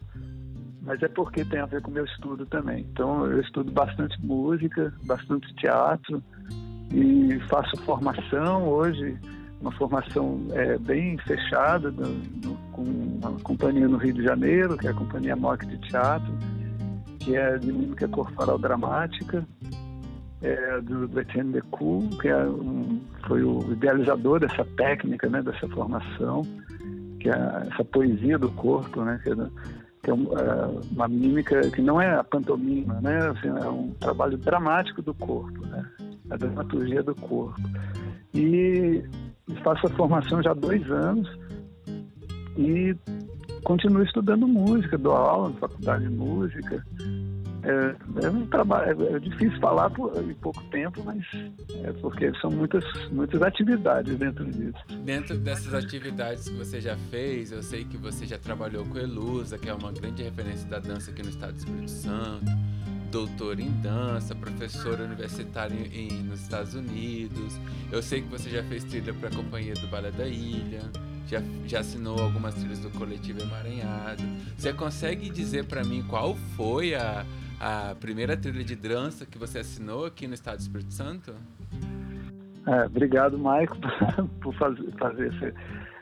mas 0.83 1.03
é 1.03 1.09
porque 1.09 1.45
tem 1.45 1.59
a 1.59 1.67
ver 1.67 1.83
com 1.83 1.91
o 1.91 1.95
meu 1.95 2.05
estudo 2.05 2.47
também. 2.47 2.87
Então 2.93 3.27
eu 3.27 3.41
estudo 3.41 3.73
bastante 3.73 4.17
música, 4.25 4.95
bastante 5.05 5.53
teatro 5.57 6.23
e 6.93 7.41
faço 7.49 7.77
formação 7.79 8.69
hoje, 8.69 9.19
uma 9.61 9.73
formação 9.73 10.47
é, 10.53 10.79
bem 10.79 11.17
fechada 11.19 11.93
com 12.73 12.83
uma 12.83 13.33
companhia 13.43 13.89
no 13.89 13.97
Rio 13.97 14.15
de 14.15 14.23
Janeiro, 14.23 14.77
que 14.77 14.87
é 14.87 14.91
a 14.91 14.95
Companhia 14.95 15.37
MOC 15.37 15.67
de 15.67 15.79
Teatro, 15.89 16.33
que 17.19 17.37
é 17.37 17.59
de 17.59 17.73
mímica 17.73 18.07
corporal 18.09 18.59
dramática, 18.59 19.47
é, 20.43 20.81
do, 20.83 21.09
do 21.09 21.21
Etienne 21.21 21.53
Decoux, 21.53 22.17
que 22.21 22.29
é 22.29 22.47
um, 22.47 23.01
foi 23.27 23.43
o 23.43 23.73
idealizador 23.73 24.41
dessa 24.41 24.65
técnica, 24.77 25.29
né, 25.29 25.43
dessa 25.43 25.67
formação, 25.69 26.43
que 27.19 27.29
é 27.29 27.69
essa 27.73 27.85
poesia 27.85 28.39
do 28.39 28.51
corpo, 28.53 29.03
né, 29.03 29.19
que 29.23 29.31
é 29.31 29.35
que 30.07 30.11
é, 30.11 30.15
é 30.15 30.17
uma 30.93 31.09
mímica 31.09 31.69
que 31.71 31.83
não 31.83 32.01
é 32.01 32.15
a 32.15 32.23
pantomima, 32.23 33.01
né? 33.01 33.29
Assim, 33.29 33.49
é 33.49 33.69
um 33.69 33.91
trabalho 33.99 34.39
dramático 34.39 35.03
do 35.03 35.13
corpo, 35.13 35.67
né? 35.67 35.85
A 36.31 36.37
dramaturgia 36.37 37.03
do 37.03 37.15
corpo. 37.15 37.61
E 38.33 39.03
faço 39.63 39.87
a 39.87 39.91
formação 39.91 40.43
já 40.43 40.51
há 40.51 40.55
dois 40.55 40.89
anos 40.91 41.29
e 42.57 42.95
continuo 43.65 44.03
estudando 44.03 44.47
música, 44.47 44.97
dou 44.97 45.13
aula 45.13 45.51
na 45.51 45.57
faculdade 45.57 46.05
de 46.05 46.11
música, 46.11 46.85
é, 47.67 48.25
é 48.25 48.31
um 48.31 48.47
trabalho, 48.47 49.09
é, 49.09 49.17
é, 49.17 49.19
difícil 49.19 49.59
falar 49.59 49.91
por, 49.91 50.17
em 50.23 50.35
pouco 50.35 50.63
tempo, 50.71 51.03
mas 51.05 51.25
é 51.83 51.93
porque 52.01 52.33
são 52.41 52.49
muitas, 52.49 52.85
muitas 53.11 53.43
atividades 53.43 54.17
dentro 54.17 54.45
disso. 54.45 54.79
Dentro 55.05 55.37
dessas 55.37 55.75
atividades 55.75 56.49
que 56.49 56.55
você 56.55 56.81
já 56.81 56.97
fez, 57.11 57.51
eu 57.51 57.63
sei 57.65 57.85
que 57.85 57.97
você 57.97 58.25
já 58.25 58.39
trabalhou 58.39 58.85
com 58.85 58.97
Elusa, 58.97 59.59
que 59.59 59.69
é 59.69 59.75
uma 59.75 59.91
grande 59.91 60.23
referência 60.23 60.69
da 60.69 60.79
dança 60.79 61.11
aqui 61.11 61.25
no 61.25 61.29
estado 61.29 61.55
do 61.55 61.59
Espírito 61.59 61.91
Santo, 61.91 62.45
doutora 63.11 63.61
em 63.61 63.71
dança, 63.81 64.35
professora 64.35 65.05
universitária 65.05 65.77
em, 65.93 66.23
nos 66.23 66.43
Estados 66.43 66.75
Unidos. 66.75 67.59
Eu 67.91 68.03
sei 68.03 68.23
que 68.23 68.29
você 68.29 68.51
já 68.51 68.63
fez 68.65 68.85
trilha 68.85 69.15
para 69.15 69.29
a 69.29 69.35
Companhia 69.35 69.75
do 69.75 69.87
Balé 69.89 70.11
da 70.11 70.27
Ilha. 70.27 70.83
Já, 71.27 71.43
já 71.67 71.81
assinou 71.81 72.21
algumas 72.21 72.55
trilhas 72.55 72.79
do 72.79 72.91
coletivo 72.91 73.41
Emaranhado. 73.43 74.23
Você 74.57 74.73
consegue 74.73 75.29
dizer 75.29 75.65
para 75.65 75.83
mim 75.83 76.05
qual 76.09 76.37
foi 76.57 76.95
a, 76.95 77.25
a 77.61 77.95
primeira 78.01 78.37
trilha 78.37 78.63
de 78.63 78.77
dança 78.77 79.27
que 79.27 79.39
você 79.39 79.59
assinou 79.59 80.05
aqui 80.05 80.29
no 80.29 80.35
Estado 80.35 80.59
do 80.59 80.61
Espírito 80.61 80.95
Santo? 80.95 81.35
É, 82.67 82.85
obrigado, 82.85 83.39
Maico, 83.39 83.77
por 84.41 84.55
fazer, 84.55 84.91
fazer. 84.99 85.55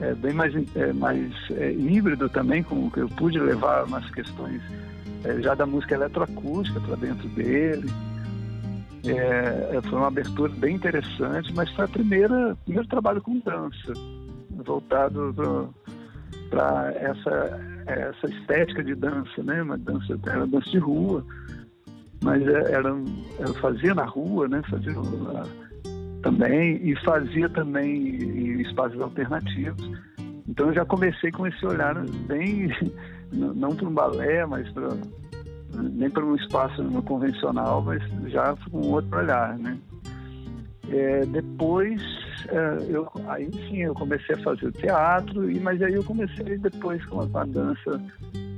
é, 0.00 0.14
bem 0.14 0.32
mais, 0.32 0.52
é, 0.74 0.92
mais 0.92 1.32
é, 1.52 1.72
híbrido 1.72 2.28
também, 2.28 2.62
com 2.64 2.90
que 2.90 2.98
eu 2.98 3.08
pude 3.10 3.38
levar 3.38 3.84
umas 3.84 4.08
questões 4.10 4.60
é, 5.22 5.40
já 5.40 5.54
da 5.54 5.64
música 5.64 5.94
eletroacústica 5.94 6.80
para 6.80 6.96
dentro 6.96 7.28
dele. 7.28 7.88
Foi 9.90 9.98
uma 9.98 10.08
abertura 10.08 10.50
bem 10.56 10.76
interessante, 10.76 11.52
mas 11.54 11.70
foi 11.70 11.84
a 11.84 11.88
primeira 11.88 12.56
primeiro 12.64 12.88
trabalho 12.88 13.20
com 13.20 13.38
dança, 13.38 13.92
voltado 14.64 15.74
para 16.48 16.90
essa 16.94 17.60
essa 17.86 18.26
estética 18.26 18.82
de 18.82 18.94
dança, 18.94 19.42
né? 19.42 19.62
Uma 19.62 19.76
dança 19.76 20.16
dança 20.16 20.70
de 20.70 20.78
rua, 20.78 21.22
mas 22.24 22.42
é, 22.48 22.72
era, 22.72 22.88
eu 23.38 23.54
fazia 23.60 23.94
na 23.94 24.06
rua, 24.06 24.48
né? 24.48 24.62
Fazia 24.70 24.94
também 26.22 26.80
e 26.82 26.96
fazia 27.04 27.48
também 27.50 28.16
em 28.16 28.62
espaços 28.62 28.98
alternativos. 28.98 29.90
Então 30.48 30.68
eu 30.68 30.74
já 30.74 30.84
comecei 30.86 31.30
com 31.30 31.46
esse 31.46 31.64
olhar 31.66 31.94
bem 32.26 32.68
não 33.30 33.76
para 33.76 33.86
um 33.86 33.92
balé, 33.92 34.46
mas 34.46 34.66
para 34.70 34.88
nem 35.74 36.08
para 36.08 36.24
um 36.24 36.34
espaço 36.36 36.82
convencional, 37.02 37.82
mas 37.82 38.02
já 38.30 38.56
com 38.70 38.78
outro 38.78 39.18
olhar, 39.18 39.58
né? 39.58 39.76
É, 40.88 41.26
depois, 41.26 42.00
eu, 42.88 43.08
aí 43.26 43.50
sim, 43.52 43.82
eu 43.82 43.94
comecei 43.94 44.34
a 44.34 44.38
fazer 44.38 44.66
o 44.66 44.72
teatro, 44.72 45.50
e, 45.50 45.58
mas 45.60 45.80
aí 45.82 45.94
eu 45.94 46.04
comecei 46.04 46.58
depois 46.58 47.04
com 47.06 47.20
a, 47.20 47.44
dança, 47.44 48.00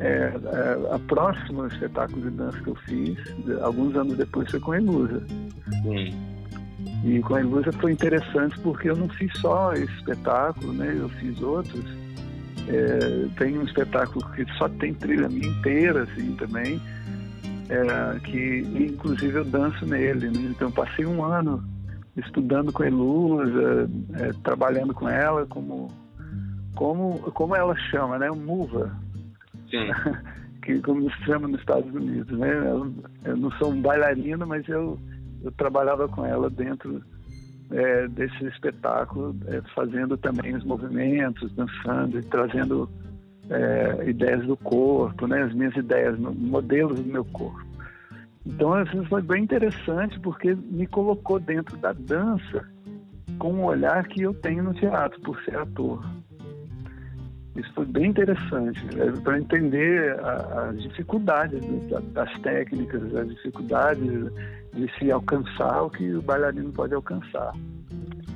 é, 0.00 0.06
é, 0.06 0.94
a 0.94 0.98
próxima 0.98 1.66
espetáculo 1.68 2.22
de 2.22 2.36
dança 2.36 2.58
que 2.60 2.68
eu 2.68 2.74
fiz, 2.86 3.18
alguns 3.62 3.96
anos 3.96 4.16
depois, 4.16 4.50
foi 4.50 4.60
com 4.60 4.72
a 4.72 4.80
Ilusa. 4.80 5.22
Sim. 5.82 6.14
E 7.04 7.20
com 7.20 7.34
a 7.34 7.40
Ilusa 7.40 7.72
foi 7.72 7.92
interessante 7.92 8.58
porque 8.60 8.90
eu 8.90 8.96
não 8.96 9.08
fiz 9.08 9.32
só 9.38 9.72
esse 9.72 9.92
espetáculo, 9.94 10.72
né? 10.72 10.94
Eu 10.98 11.08
fiz 11.08 11.40
outros. 11.40 11.84
É, 12.68 13.28
tem 13.38 13.58
um 13.58 13.62
espetáculo 13.62 14.24
que 14.32 14.44
só 14.54 14.68
tem 14.68 14.92
trilha 14.94 15.28
minha 15.28 15.48
inteira, 15.48 16.02
assim, 16.02 16.34
também 16.34 16.80
é, 17.68 18.18
que 18.20 18.60
inclusive 18.74 19.38
eu 19.38 19.44
danço 19.44 19.84
nele. 19.86 20.30
Né? 20.30 20.50
Então 20.50 20.70
passei 20.70 21.04
um 21.06 21.24
ano 21.24 21.62
estudando 22.16 22.72
com 22.72 22.82
a 22.82 22.86
Elusa, 22.86 23.90
é, 24.14 24.32
trabalhando 24.42 24.94
com 24.94 25.08
ela 25.08 25.46
como 25.46 25.88
como 26.74 27.18
como 27.32 27.56
ela 27.56 27.76
chama, 27.90 28.18
né, 28.18 28.30
muva. 28.30 28.94
Sim. 29.70 29.90
que 30.62 30.80
como 30.80 31.10
se 31.10 31.24
chama 31.24 31.48
nos 31.48 31.60
Estados 31.60 31.92
Unidos, 31.94 32.38
né? 32.38 32.50
Eu, 32.50 32.92
eu, 33.24 33.36
não 33.36 33.50
sou 33.52 33.70
um 33.70 33.80
bailarino, 33.80 34.46
mas 34.46 34.68
eu 34.68 34.98
eu 35.42 35.52
trabalhava 35.52 36.08
com 36.08 36.24
ela 36.24 36.50
dentro 36.50 37.02
é, 37.70 38.08
desse 38.08 38.44
espetáculo, 38.46 39.36
é, 39.46 39.60
fazendo 39.74 40.16
também 40.16 40.54
os 40.54 40.64
movimentos, 40.64 41.52
dançando 41.54 42.18
e 42.18 42.22
trazendo 42.22 42.88
é, 43.50 44.08
ideias 44.08 44.44
do 44.44 44.56
corpo, 44.56 45.26
né? 45.26 45.42
as 45.42 45.54
minhas 45.54 45.74
ideias, 45.76 46.18
modelos 46.18 47.00
do 47.00 47.10
meu 47.10 47.24
corpo. 47.24 47.65
Então, 48.46 48.72
assim, 48.74 49.04
foi 49.06 49.22
bem 49.22 49.42
interessante 49.42 50.18
porque 50.20 50.54
me 50.54 50.86
colocou 50.86 51.40
dentro 51.40 51.76
da 51.76 51.92
dança 51.92 52.66
com 53.38 53.52
um 53.52 53.64
olhar 53.64 54.06
que 54.06 54.22
eu 54.22 54.32
tenho 54.32 54.62
no 54.62 54.72
teatro, 54.72 55.20
por 55.20 55.38
ser 55.42 55.58
ator. 55.58 56.02
Isso 57.56 57.72
foi 57.74 57.86
bem 57.86 58.06
interessante, 58.10 58.80
é, 58.98 59.10
para 59.20 59.38
entender 59.38 60.18
as 60.20 60.80
dificuldades 60.82 61.60
das 62.12 62.32
técnicas, 62.40 63.14
as 63.14 63.28
dificuldades 63.28 64.32
de 64.72 64.98
se 64.98 65.10
alcançar 65.10 65.82
o 65.82 65.90
que 65.90 66.14
o 66.14 66.22
bailarino 66.22 66.70
pode 66.72 66.94
alcançar 66.94 67.52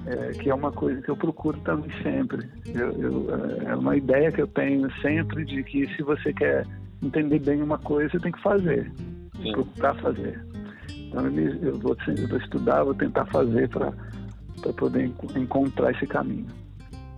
é, 0.07 0.33
que 0.33 0.51
é 0.51 0.55
uma 0.55 0.73
coisa 0.73 1.01
que 1.03 1.09
eu 1.09 1.17
procuro 1.17 1.59
também 1.61 1.91
sempre. 2.03 2.49
Eu, 2.75 2.93
eu, 2.93 3.27
é 3.67 3.75
uma 3.75 3.97
ideia 3.97 4.33
que 4.33 4.41
eu 4.41 4.47
tenho 4.47 4.91
sempre 5.01 5.45
de 5.45 5.63
que 5.63 5.87
se 5.95 6.03
você 6.03 6.33
quer 6.33 6.67
entender 7.03 7.39
bem 7.41 7.63
uma 7.63 7.79
coisa, 7.79 8.11
você 8.11 8.21
tem 8.21 8.33
que 8.33 8.43
fazer, 8.43 8.91
Sim. 9.43 9.53
procurar 9.53 9.95
fazer. 9.97 10.41
Então 10.91 11.27
eu, 11.27 11.55
eu, 11.63 11.79
vou, 11.79 11.97
eu 12.07 12.29
vou 12.29 12.39
estudar, 12.39 12.85
vou 12.85 12.95
tentar 12.95 13.27
fazer 13.27 13.69
para 13.69 13.93
poder 14.75 15.11
encontrar 15.37 15.93
esse 15.93 16.07
caminho. 16.07 16.47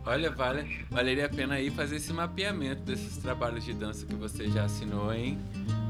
Olha, 0.04 0.32
vale, 0.32 0.84
valeria 0.90 1.26
a 1.26 1.28
pena 1.28 1.54
aí 1.54 1.70
fazer 1.70 1.96
esse 1.96 2.12
mapeamento 2.12 2.82
desses 2.82 3.18
trabalhos 3.18 3.64
de 3.64 3.72
dança 3.72 4.04
que 4.04 4.16
você 4.16 4.50
já 4.50 4.64
assinou, 4.64 5.12
hein? 5.12 5.38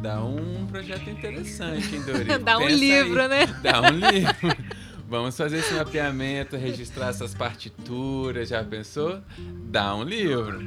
Dá 0.03 0.23
um 0.23 0.67
projeto 0.67 1.09
interessante, 1.09 1.95
hein, 1.95 2.03
Dori? 2.03 2.37
Dá 2.45 2.59
um 2.59 2.69
livro, 2.69 3.23
aí. 3.23 3.29
né? 3.29 3.47
Dá 3.63 3.81
um 3.81 3.91
livro. 3.91 4.37
Vamos 5.13 5.37
fazer 5.37 5.59
esse 5.59 5.75
mapeamento, 5.75 6.57
registrar 6.57 7.09
essas 7.09 7.35
partituras, 7.35 8.49
já 8.49 8.65
pensou? 8.65 9.21
Dá 9.65 9.95
um 9.95 10.05
livro. 10.05 10.59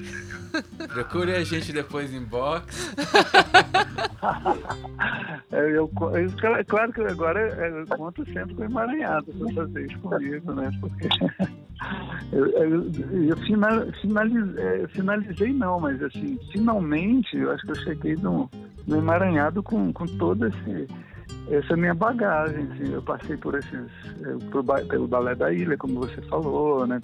Procure 0.93 1.33
a 1.33 1.43
gente 1.43 1.73
depois 1.73 2.13
em 2.13 2.21
box. 2.21 2.93
Eu, 5.51 5.69
eu, 5.69 5.91
claro 6.67 6.91
que 6.91 7.01
agora 7.01 7.39
eu 7.39 7.85
conto 7.87 8.25
sempre 8.25 8.55
com 8.55 8.63
o 8.63 8.65
emaranhado 8.65 9.31
para 9.31 9.53
fazer 9.53 9.85
isso 9.85 9.99
comigo, 9.99 10.53
né? 10.53 10.71
Porque 10.81 11.07
eu, 12.33 12.47
eu, 12.47 12.91
eu 13.29 13.37
final, 13.37 13.85
finalizei, 14.01 14.63
é, 14.63 14.87
finalizei, 14.87 15.53
não, 15.53 15.79
mas 15.79 16.01
assim, 16.01 16.39
finalmente 16.51 17.37
eu 17.37 17.51
acho 17.51 17.63
que 17.65 17.71
eu 17.71 17.75
cheguei 17.75 18.15
no, 18.15 18.49
no 18.87 18.97
emaranhado 18.97 19.61
com, 19.61 19.93
com 19.93 20.05
todo 20.05 20.47
esse 20.47 20.87
essa 21.49 21.71
é 21.71 21.73
a 21.73 21.77
minha 21.77 21.93
bagagem, 21.93 22.67
assim, 22.71 22.91
eu 22.91 23.01
passei 23.03 23.37
por 23.37 23.55
esses, 23.55 23.91
por, 24.51 24.63
pelo 24.87 25.07
balé 25.07 25.35
da 25.35 25.53
ilha, 25.53 25.77
como 25.77 25.99
você 25.99 26.19
falou, 26.23 26.87
né, 26.87 26.99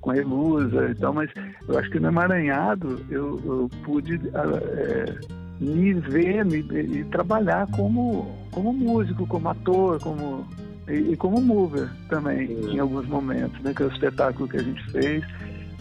com 0.00 0.10
a 0.10 0.16
Elusa 0.16 0.90
e 0.90 0.94
tal, 0.94 1.14
mas 1.14 1.30
eu 1.66 1.78
acho 1.78 1.90
que 1.90 1.98
no 1.98 2.08
Emaranhado 2.08 3.00
eu, 3.10 3.40
eu 3.44 3.70
pude 3.82 4.20
é, 4.34 5.18
me 5.58 5.94
ver 5.94 6.44
me, 6.44 6.58
e 6.58 7.04
trabalhar 7.04 7.66
como, 7.70 8.36
como 8.50 8.72
músico, 8.72 9.26
como 9.26 9.48
ator, 9.48 9.98
como, 10.00 10.46
e, 10.86 11.12
e 11.12 11.16
como 11.16 11.40
mover 11.40 11.88
também, 12.10 12.52
em 12.70 12.78
alguns 12.78 13.06
momentos, 13.08 13.58
né, 13.62 13.72
que 13.72 13.82
é 13.82 13.86
o 13.86 13.92
espetáculo 13.92 14.46
que 14.46 14.58
a 14.58 14.62
gente 14.62 14.90
fez 14.90 15.24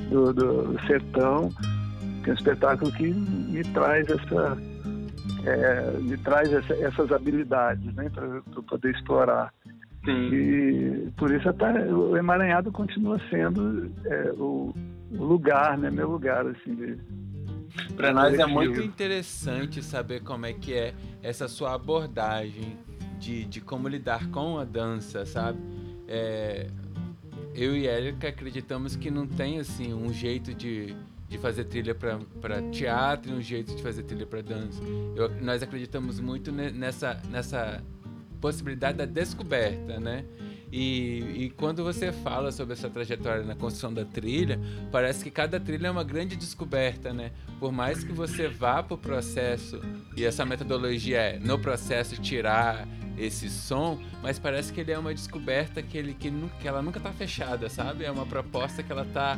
do, 0.09 0.33
do 0.33 0.79
Sertão, 0.87 1.49
que 2.23 2.29
é 2.29 2.33
um 2.33 2.35
espetáculo 2.37 2.91
que 2.93 3.07
me 3.07 3.61
traz 3.73 4.07
essa 4.09 4.57
é, 5.45 5.91
me 5.99 6.17
traz 6.17 6.51
essa, 6.51 6.73
essas 6.75 7.11
habilidades 7.11 7.93
né, 7.95 8.09
para 8.09 8.41
poder 8.63 8.95
explorar. 8.95 9.53
Sim. 10.05 10.33
E 10.33 11.11
por 11.17 11.31
isso 11.31 11.47
até 11.47 11.71
o 11.91 12.17
emaranhado 12.17 12.71
continua 12.71 13.19
sendo 13.29 13.91
é, 14.05 14.31
o, 14.37 14.73
o, 15.11 15.23
lugar, 15.23 15.77
né, 15.77 15.89
meu 15.89 16.09
lugar 16.09 16.45
assim. 16.45 16.75
De, 16.75 16.97
para 17.95 18.13
nós 18.13 18.37
é 18.37 18.45
muito 18.45 18.81
interessante 18.81 19.81
saber 19.81 20.21
como 20.21 20.45
é 20.45 20.53
que 20.53 20.73
é 20.73 20.93
essa 21.21 21.47
sua 21.47 21.73
abordagem 21.73 22.77
de, 23.17 23.45
de 23.45 23.61
como 23.61 23.87
lidar 23.87 24.29
com 24.29 24.59
a 24.59 24.65
dança, 24.65 25.25
sabe? 25.25 25.59
É, 26.07 26.67
eu 27.55 27.75
e 27.75 27.87
Érica 27.87 28.27
acreditamos 28.27 28.95
que 28.95 29.09
não 29.09 29.25
tem 29.25 29.59
assim 29.59 29.93
um 29.93 30.11
jeito 30.11 30.53
de 30.53 30.95
de 31.33 31.39
fazer 31.39 31.65
trilha 31.65 31.95
para 31.95 32.61
teatro 32.71 33.31
e 33.31 33.33
um 33.33 33.41
jeito 33.41 33.75
de 33.75 33.81
fazer 33.81 34.03
trilha 34.03 34.25
para 34.25 34.41
dança. 34.41 34.79
Eu, 35.15 35.29
nós 35.41 35.63
acreditamos 35.63 36.19
muito 36.19 36.51
nessa, 36.51 37.19
nessa 37.29 37.83
possibilidade 38.39 38.99
da 38.99 39.05
descoberta, 39.05 39.99
né? 39.99 40.25
E, 40.71 41.45
e, 41.45 41.49
quando 41.51 41.83
você 41.83 42.11
fala 42.11 42.51
sobre 42.51 42.73
essa 42.73 42.89
trajetória 42.89 43.43
na 43.43 43.55
construção 43.55 43.93
da 43.93 44.03
trilha, 44.05 44.59
parece 44.91 45.23
que 45.23 45.29
cada 45.29 45.59
trilha 45.59 45.87
é 45.87 45.91
uma 45.91 46.03
grande 46.03 46.35
descoberta, 46.35 47.13
né? 47.13 47.31
Por 47.59 47.71
mais 47.71 48.03
que 48.03 48.11
você 48.11 48.47
vá 48.47 48.81
para 48.81 48.95
o 48.95 48.97
processo, 48.97 49.79
e 50.17 50.25
essa 50.25 50.43
metodologia 50.45 51.19
é 51.19 51.39
no 51.39 51.59
processo 51.59 52.19
tirar 52.19 52.87
esse 53.17 53.49
som, 53.49 54.01
mas 54.21 54.39
parece 54.39 54.73
que 54.73 54.81
ele 54.81 54.91
é 54.91 54.97
uma 54.97 55.13
descoberta 55.13 55.81
que, 55.83 55.95
ele, 55.95 56.15
que, 56.15 56.31
que 56.59 56.67
ela 56.67 56.81
nunca 56.81 56.97
está 56.97 57.11
fechada, 57.11 57.69
sabe? 57.69 58.03
É 58.03 58.11
uma 58.11 58.25
proposta 58.25 58.81
que 58.81 58.91
ela 58.91 59.03
está 59.03 59.37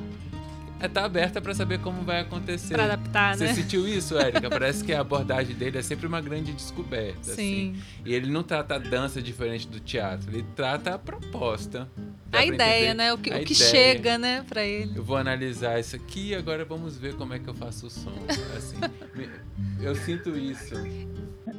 tá 0.89 1.05
aberta 1.05 1.41
para 1.41 1.53
saber 1.53 1.79
como 1.79 2.01
vai 2.01 2.21
acontecer. 2.21 2.73
Pra 2.73 2.85
adaptar, 2.85 3.35
Você 3.37 3.43
né? 3.45 3.53
Você 3.53 3.61
sentiu 3.61 3.87
isso, 3.87 4.17
Érica? 4.17 4.49
Parece 4.51 4.83
que 4.83 4.93
a 4.93 5.01
abordagem 5.01 5.55
dele 5.55 5.77
é 5.77 5.81
sempre 5.81 6.07
uma 6.07 6.21
grande 6.21 6.53
descoberta. 6.53 7.23
Sim. 7.23 7.71
Assim. 7.71 7.83
E 8.05 8.13
ele 8.13 8.31
não 8.31 8.43
trata 8.43 8.75
a 8.75 8.77
dança 8.77 9.21
diferente 9.21 9.67
do 9.67 9.79
teatro, 9.79 10.31
ele 10.31 10.45
trata 10.55 10.95
a 10.95 10.97
proposta. 10.97 11.87
Dá 12.27 12.39
a 12.39 12.45
ideia, 12.45 12.93
né? 12.93 13.13
O 13.13 13.17
que, 13.17 13.29
o 13.29 13.43
que 13.43 13.55
chega, 13.55 14.17
né, 14.17 14.43
pra 14.47 14.63
ele. 14.63 14.97
Eu 14.97 15.03
vou 15.03 15.17
analisar 15.17 15.79
isso 15.79 15.95
aqui 15.95 16.29
e 16.29 16.35
agora 16.35 16.65
vamos 16.65 16.97
ver 16.97 17.15
como 17.15 17.33
é 17.33 17.39
que 17.39 17.47
eu 17.47 17.53
faço 17.53 17.87
o 17.87 17.89
som. 17.89 18.11
Assim, 18.57 18.77
eu 19.81 19.95
sinto 19.95 20.37
isso. 20.37 20.75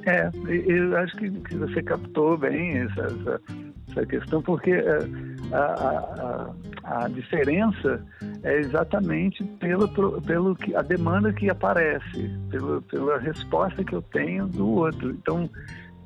É, 0.05 0.31
eu 0.67 0.97
acho 0.97 1.17
que, 1.17 1.31
que 1.31 1.57
você 1.57 1.83
captou 1.83 2.37
bem 2.37 2.79
essa, 2.79 3.03
essa, 3.03 3.41
essa 3.97 4.07
questão, 4.07 4.43
porque 4.43 4.71
é, 4.71 4.99
a, 5.53 6.55
a, 6.85 7.05
a 7.05 7.09
diferença 7.09 8.05
é 8.43 8.59
exatamente 8.59 9.43
pelo, 9.59 9.89
pelo 10.23 10.55
que, 10.55 10.75
a 10.77 10.83
demanda 10.83 11.33
que 11.33 11.49
aparece, 11.49 12.31
pelo, 12.51 12.83
pela 12.83 13.19
resposta 13.19 13.83
que 13.83 13.95
eu 13.95 14.03
tenho 14.03 14.47
do 14.47 14.69
outro. 14.69 15.11
Então, 15.11 15.49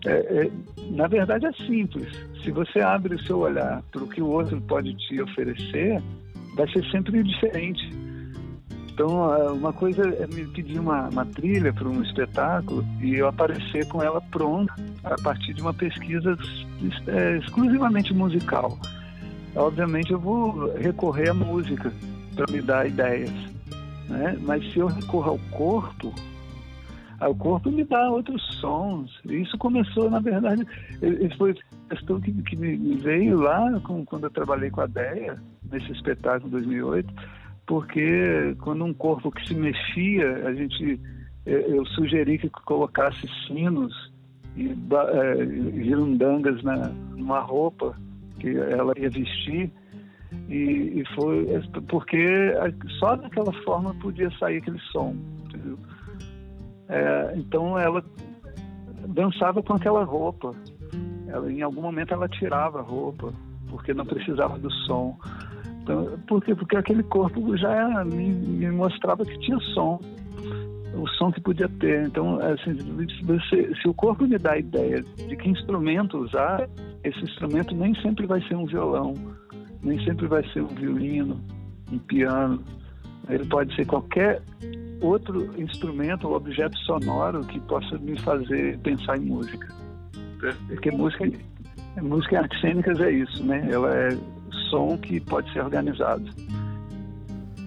é, 0.06 0.12
é, 0.12 0.50
na 0.92 1.08
verdade 1.08 1.46
é 1.46 1.52
simples. 1.66 2.08
Se 2.42 2.50
você 2.50 2.80
abre 2.80 3.16
o 3.16 3.22
seu 3.24 3.40
olhar 3.40 3.82
para 3.90 4.04
o 4.04 4.08
que 4.08 4.22
o 4.22 4.28
outro 4.28 4.60
pode 4.62 4.94
te 4.94 5.20
oferecer, 5.20 6.00
vai 6.54 6.68
ser 6.70 6.84
sempre 6.90 7.22
diferente. 7.22 8.09
Então, 8.92 9.34
é, 9.34 9.50
uma 9.50 9.72
coisa 9.72 10.02
é 10.02 10.26
me 10.26 10.46
pedir 10.46 10.78
uma, 10.78 11.08
uma 11.08 11.24
trilha 11.24 11.72
para 11.72 11.88
um 11.88 12.02
espetáculo 12.02 12.84
e 13.00 13.14
eu 13.14 13.28
aparecer 13.28 13.86
com 13.88 14.02
ela 14.02 14.20
pronta 14.20 14.74
a 15.04 15.16
partir 15.22 15.54
de 15.54 15.62
uma 15.62 15.72
pesquisa 15.72 16.36
é, 17.06 17.38
exclusivamente 17.38 18.12
musical. 18.12 18.78
Obviamente, 19.54 20.12
eu 20.12 20.18
vou 20.18 20.72
recorrer 20.74 21.30
à 21.30 21.34
música 21.34 21.92
para 22.34 22.52
me 22.52 22.60
dar 22.60 22.86
ideias, 22.86 23.32
né? 24.08 24.36
mas 24.42 24.64
se 24.72 24.78
eu 24.78 24.86
recorro 24.86 25.30
ao 25.30 25.38
corpo, 25.50 26.14
o 27.20 27.34
corpo 27.34 27.70
me 27.70 27.84
dá 27.84 28.10
outros 28.10 28.42
sons. 28.60 29.10
Isso 29.26 29.58
começou, 29.58 30.10
na 30.10 30.20
verdade, 30.20 30.66
isso 31.02 31.36
foi 31.36 31.54
questão 31.90 32.20
que, 32.20 32.32
que 32.42 32.56
me 32.56 32.96
veio 32.96 33.40
lá 33.40 33.80
com, 33.80 34.04
quando 34.04 34.24
eu 34.24 34.30
trabalhei 34.30 34.70
com 34.70 34.80
a 34.80 34.86
Deia, 34.86 35.42
nesse 35.70 35.90
espetáculo 35.92 36.48
em 36.48 36.50
2008, 36.50 37.14
porque 37.70 38.56
quando 38.62 38.84
um 38.84 38.92
corpo 38.92 39.30
que 39.30 39.46
se 39.46 39.54
mexia, 39.54 40.44
a 40.44 40.52
gente, 40.52 41.00
é, 41.46 41.52
eu 41.68 41.86
sugeri 41.86 42.36
que 42.36 42.50
colocasse 42.50 43.28
sinos 43.46 44.12
e 44.56 44.70
é, 44.70 45.84
girundangas 45.84 46.60
na, 46.64 46.88
numa 47.16 47.38
roupa 47.38 47.96
que 48.40 48.56
ela 48.56 48.92
ia 48.98 49.08
vestir, 49.08 49.70
e, 50.48 51.00
e 51.00 51.04
foi 51.14 51.46
porque 51.88 52.26
só 52.98 53.14
daquela 53.14 53.52
forma 53.62 53.94
podia 54.02 54.32
sair 54.32 54.56
aquele 54.56 54.80
som? 54.90 55.14
É, 56.88 57.34
então 57.36 57.78
ela 57.78 58.04
dançava 59.06 59.62
com 59.62 59.74
aquela 59.74 60.02
roupa. 60.02 60.56
Ela, 61.28 61.52
em 61.52 61.62
algum 61.62 61.82
momento 61.82 62.12
ela 62.12 62.28
tirava 62.28 62.80
a 62.80 62.82
roupa, 62.82 63.32
porque 63.68 63.94
não 63.94 64.04
precisava 64.04 64.58
do 64.58 64.72
som. 64.72 65.16
Então, 65.82 66.18
por 66.26 66.44
quê? 66.44 66.54
Porque 66.54 66.76
aquele 66.76 67.02
corpo 67.02 67.56
já 67.56 68.04
me, 68.04 68.28
me 68.28 68.70
mostrava 68.70 69.24
que 69.24 69.38
tinha 69.40 69.58
som, 69.74 69.98
o 70.94 71.08
som 71.08 71.32
que 71.32 71.40
podia 71.40 71.68
ter. 71.68 72.06
Então, 72.06 72.38
assim, 72.40 72.76
você, 73.22 73.74
se 73.80 73.88
o 73.88 73.94
corpo 73.94 74.26
me 74.26 74.38
dá 74.38 74.52
a 74.52 74.58
ideia 74.58 75.02
de 75.02 75.36
que 75.36 75.48
instrumento 75.48 76.18
usar, 76.18 76.68
esse 77.04 77.18
instrumento 77.20 77.74
nem 77.74 77.94
sempre 78.02 78.26
vai 78.26 78.40
ser 78.42 78.56
um 78.56 78.66
violão, 78.66 79.14
nem 79.82 80.02
sempre 80.04 80.26
vai 80.26 80.46
ser 80.52 80.62
um 80.62 80.68
violino, 80.68 81.40
um 81.90 81.98
piano. 81.98 82.62
Ele 83.28 83.44
pode 83.46 83.74
ser 83.74 83.86
qualquer 83.86 84.42
outro 85.00 85.50
instrumento 85.60 86.28
ou 86.28 86.34
objeto 86.34 86.76
sonoro 86.80 87.40
que 87.44 87.58
possa 87.60 87.96
me 87.98 88.18
fazer 88.20 88.78
pensar 88.78 89.16
em 89.16 89.26
música. 89.26 89.68
Porque 90.68 90.90
música, 90.90 91.30
música 92.02 92.36
em 92.36 92.38
é 93.00 93.10
isso, 93.10 93.44
né? 93.44 93.68
Ela 93.70 93.94
é 93.94 94.08
som 94.70 94.96
que 94.96 95.20
pode 95.20 95.52
ser 95.52 95.60
organizado. 95.62 96.30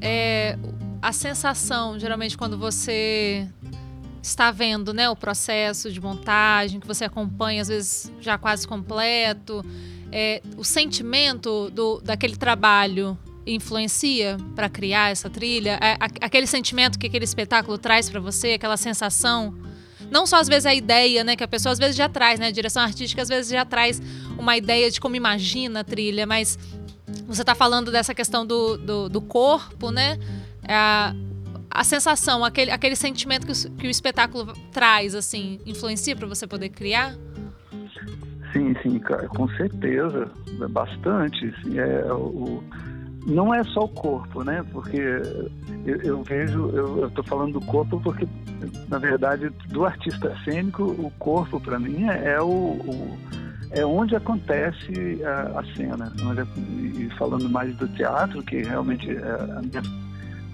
É, 0.01 0.57
a 1.01 1.11
sensação, 1.11 1.99
geralmente, 1.99 2.37
quando 2.37 2.57
você 2.57 3.47
está 4.21 4.51
vendo 4.51 4.93
né, 4.93 5.09
o 5.09 5.15
processo 5.15 5.91
de 5.91 5.99
montagem, 5.99 6.79
que 6.79 6.87
você 6.87 7.03
acompanha, 7.03 7.61
às 7.61 7.67
vezes 7.67 8.11
já 8.21 8.37
quase 8.37 8.67
completo, 8.67 9.63
é, 10.11 10.41
o 10.57 10.63
sentimento 10.63 11.69
do, 11.71 11.99
daquele 11.99 12.37
trabalho 12.37 13.17
influencia 13.45 14.37
para 14.55 14.69
criar 14.69 15.11
essa 15.11 15.29
trilha? 15.29 15.77
É, 15.81 15.97
aquele 16.21 16.47
sentimento 16.47 16.97
que 16.97 17.07
aquele 17.07 17.25
espetáculo 17.25 17.77
traz 17.77 18.09
para 18.09 18.21
você, 18.21 18.53
aquela 18.53 18.77
sensação? 18.77 19.53
Não 20.09 20.25
só 20.25 20.37
às 20.37 20.47
vezes 20.47 20.65
a 20.65 20.73
ideia, 20.73 21.23
né, 21.23 21.35
que 21.35 21.43
a 21.43 21.47
pessoa 21.47 21.73
às 21.73 21.79
vezes 21.79 21.95
já 21.95 22.07
traz, 22.07 22.39
né, 22.39 22.47
a 22.47 22.51
direção 22.51 22.81
artística 22.81 23.21
às 23.21 23.27
vezes 23.27 23.51
já 23.51 23.65
traz 23.65 24.01
uma 24.37 24.55
ideia 24.55 24.89
de 24.89 25.01
como 25.01 25.15
imagina 25.15 25.81
a 25.81 25.83
trilha, 25.83 26.25
mas 26.25 26.57
você 27.27 27.41
está 27.41 27.55
falando 27.55 27.91
dessa 27.91 28.13
questão 28.13 28.45
do, 28.45 28.77
do, 28.77 29.09
do 29.09 29.21
corpo, 29.21 29.91
né? 29.91 30.17
A, 30.67 31.13
a 31.69 31.83
sensação, 31.83 32.45
aquele, 32.45 32.71
aquele 32.71 32.95
sentimento 32.95 33.45
que 33.45 33.51
o, 33.51 33.71
que 33.71 33.87
o 33.87 33.89
espetáculo 33.89 34.53
traz, 34.71 35.15
assim, 35.15 35.59
influencia 35.65 36.15
para 36.15 36.27
você 36.27 36.45
poder 36.45 36.69
criar? 36.69 37.15
Sim, 38.53 38.75
sim, 38.83 39.01
com 39.29 39.47
certeza, 39.57 40.29
bastante. 40.69 41.53
É, 41.75 42.13
o, 42.13 42.63
não 43.25 43.53
é 43.53 43.63
só 43.63 43.81
o 43.81 43.89
corpo, 43.89 44.43
né? 44.43 44.63
Porque 44.71 45.01
eu, 45.85 46.01
eu 46.03 46.23
vejo, 46.23 46.69
eu 46.69 47.07
estou 47.07 47.23
falando 47.23 47.59
do 47.59 47.65
corpo 47.65 47.99
porque, 47.99 48.27
na 48.87 48.99
verdade, 48.99 49.49
do 49.69 49.85
artista 49.85 50.35
cênico, 50.43 50.83
o 50.83 51.11
corpo 51.17 51.59
para 51.59 51.79
mim 51.79 52.07
é, 52.07 52.33
é 52.33 52.41
o, 52.41 52.45
o, 52.45 53.17
é 53.73 53.85
onde 53.85 54.15
acontece 54.15 55.23
a, 55.23 55.59
a 55.59 55.65
cena. 55.75 56.11
Onde, 56.23 56.41
e 56.99 57.09
falando 57.17 57.49
mais 57.49 57.75
do 57.75 57.87
teatro, 57.89 58.41
que 58.43 58.61
realmente 58.61 59.09
é, 59.09 59.61
minha, 59.61 59.81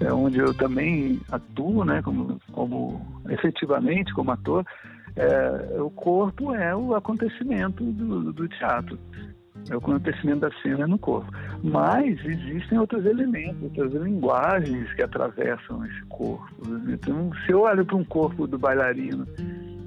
é, 0.00 0.12
onde 0.12 0.38
eu 0.38 0.54
também 0.54 1.20
atuo, 1.30 1.84
né? 1.84 2.02
Como, 2.02 2.40
como 2.52 3.22
efetivamente 3.28 4.12
como 4.14 4.30
ator, 4.32 4.64
é, 5.16 5.80
o 5.80 5.90
corpo 5.90 6.54
é 6.54 6.74
o 6.74 6.94
acontecimento 6.94 7.84
do, 7.84 8.32
do 8.32 8.48
teatro 8.48 8.98
é 9.68 9.74
o 9.74 9.78
acontecimento 9.78 10.40
da 10.40 10.50
cena 10.62 10.86
no 10.86 10.98
corpo. 10.98 11.30
Mas 11.62 12.18
existem 12.24 12.78
outros 12.78 13.04
elementos, 13.04 13.62
outras 13.62 13.92
linguagens 13.92 14.92
que 14.94 15.02
atravessam 15.02 15.84
esse 15.84 16.02
corpo. 16.06 16.48
Então, 16.88 17.30
se 17.44 17.52
eu 17.52 17.62
olho 17.62 17.84
para 17.84 17.96
um 17.96 18.04
corpo 18.04 18.46
do 18.46 18.58
bailarino 18.58 19.26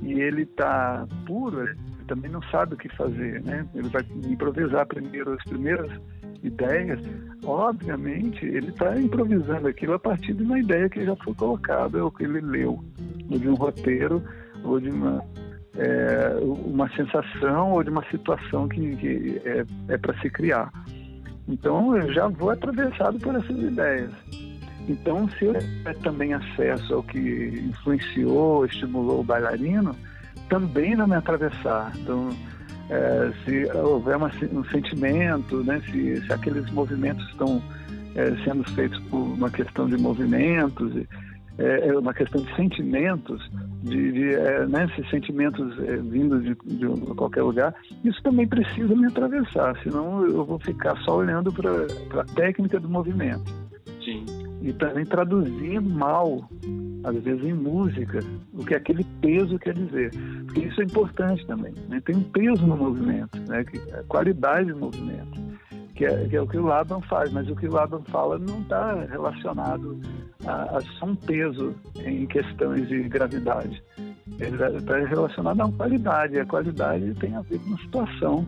e 0.03 0.13
ele 0.13 0.43
está 0.43 1.07
puro, 1.25 1.67
também 2.03 2.29
não 2.29 2.41
sabe 2.43 2.75
o 2.75 2.77
que 2.77 2.89
fazer, 2.95 3.41
né? 3.43 3.65
Ele 3.73 3.89
vai 3.89 4.05
improvisar 4.25 4.85
primeiro 4.85 5.33
as 5.33 5.43
primeiras 5.43 5.91
ideias. 6.41 6.99
Obviamente, 7.43 8.45
ele 8.45 8.69
está 8.69 8.99
improvisando 8.99 9.67
aquilo 9.67 9.93
a 9.93 9.99
partir 9.99 10.33
de 10.33 10.43
uma 10.43 10.59
ideia 10.59 10.89
que 10.89 11.03
já 11.03 11.15
foi 11.17 11.33
colocada, 11.33 12.03
ou 12.03 12.11
que 12.11 12.23
ele 12.23 12.41
leu, 12.41 12.83
ou 13.31 13.39
de 13.39 13.47
um 13.49 13.55
roteiro, 13.55 14.23
ou 14.63 14.79
de 14.79 14.89
uma 14.89 15.23
é, 15.77 16.37
uma 16.43 16.87
sensação 16.95 17.71
ou 17.71 17.83
de 17.83 17.89
uma 17.89 18.03
situação 18.09 18.67
que, 18.67 18.95
que 18.95 19.41
é, 19.43 19.65
é 19.87 19.97
para 19.97 20.17
se 20.19 20.29
criar. 20.29 20.71
Então 21.47 21.97
eu 21.97 22.13
já 22.13 22.27
vou 22.27 22.49
atravessado 22.51 23.19
por 23.19 23.35
essas 23.35 23.57
ideias. 23.57 24.11
Então, 24.87 25.29
se 25.29 25.45
eu 25.45 25.53
tiver 25.53 25.95
também 25.99 26.33
acesso 26.33 26.95
ao 26.95 27.03
que 27.03 27.17
influenciou, 27.69 28.65
estimulou 28.65 29.21
o 29.21 29.23
bailarino, 29.23 29.95
também 30.49 30.95
vai 30.95 31.07
me 31.07 31.15
atravessar. 31.15 31.91
Então, 31.97 32.29
é, 32.89 33.31
se 33.45 33.77
houver 33.77 34.17
uma, 34.17 34.31
um 34.51 34.63
sentimento, 34.65 35.63
né, 35.63 35.81
se, 35.91 36.21
se 36.25 36.33
aqueles 36.33 36.69
movimentos 36.71 37.27
estão 37.29 37.61
é, 38.15 38.35
sendo 38.43 38.63
feitos 38.71 38.99
por 39.09 39.19
uma 39.19 39.49
questão 39.49 39.87
de 39.87 39.97
movimentos, 39.97 40.93
é, 41.57 41.87
é 41.87 41.97
uma 41.97 42.13
questão 42.13 42.41
de 42.41 42.55
sentimentos, 42.55 43.49
de, 43.83 44.11
de 44.11 44.35
é, 44.35 44.65
né, 44.65 44.85
esses 44.85 45.09
sentimentos 45.09 45.77
é, 45.79 45.97
vindos 45.97 46.43
de, 46.43 46.55
de, 46.65 46.87
qualquer 47.15 47.43
lugar, 47.43 47.73
isso 48.03 48.21
também 48.23 48.47
precisa 48.47 48.95
me 48.95 49.05
atravessar, 49.05 49.77
senão 49.83 50.25
eu 50.25 50.45
vou 50.45 50.59
ficar 50.59 50.95
só 51.03 51.17
olhando 51.17 51.51
para 51.51 52.21
a 52.21 52.25
técnica 52.35 52.79
do 52.79 52.89
movimento. 52.89 53.53
Sim. 54.03 54.42
E 54.63 54.73
também 54.73 55.05
traduzir 55.05 55.79
mal, 55.81 56.49
às 57.03 57.15
vezes 57.17 57.43
em 57.43 57.53
música, 57.53 58.19
o 58.53 58.65
que 58.65 58.73
aquele 58.73 59.03
peso 59.21 59.59
quer 59.59 59.73
dizer. 59.73 60.09
Porque 60.45 60.61
isso 60.61 60.81
é 60.81 60.85
importante 60.85 61.45
também. 61.45 61.73
Né? 61.89 62.01
Tem 62.05 62.15
um 62.15 62.23
peso 62.23 62.65
no 62.65 62.77
movimento, 62.77 63.37
né? 63.41 63.65
a 63.91 63.99
é 63.99 64.03
qualidade 64.07 64.71
do 64.71 64.79
movimento 64.79 65.43
que 65.95 66.05
é, 66.05 66.27
que 66.27 66.35
é, 66.35 66.41
o 66.41 66.47
que 66.47 66.57
o 66.57 66.65
Laban 66.65 67.01
faz, 67.01 67.31
mas 67.31 67.47
o 67.49 67.55
que 67.55 67.67
o 67.67 67.71
Laban 67.71 68.01
fala 68.07 68.37
não 68.39 68.61
está 68.61 69.05
relacionado 69.05 69.99
a, 70.45 70.77
a 70.77 70.81
só 70.81 71.05
um 71.05 71.15
peso 71.15 71.75
em 72.03 72.25
questões 72.25 72.87
de 72.87 73.03
gravidade. 73.03 73.81
Ele 74.39 74.55
está 74.77 74.97
relacionado 74.97 75.61
a 75.61 75.65
uma 75.65 75.77
qualidade, 75.77 76.35
e 76.35 76.39
a 76.39 76.45
qualidade 76.45 77.13
tem 77.15 77.35
a 77.35 77.41
ver 77.41 77.59
com 77.59 77.73
a 77.75 77.77
situação, 77.77 78.47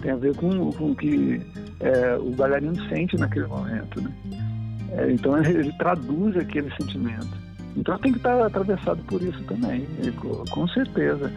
tem 0.00 0.12
a 0.12 0.16
ver 0.16 0.36
com, 0.36 0.70
com 0.72 0.92
o 0.92 0.96
que 0.96 1.40
é, 1.80 2.16
o 2.16 2.30
bailarino 2.30 2.76
sente 2.88 3.16
naquele 3.16 3.46
momento. 3.46 4.00
Né? 4.00 4.47
É, 4.92 5.10
então 5.10 5.38
ele, 5.38 5.72
traduz 5.72 6.36
aquele 6.36 6.70
sentimento. 6.76 7.48
Então 7.76 7.98
tem 7.98 8.12
que 8.12 8.18
estar 8.18 8.44
atravessado 8.44 9.02
por 9.04 9.22
isso 9.22 9.42
também, 9.44 9.86
com 10.50 10.66
certeza. 10.68 11.30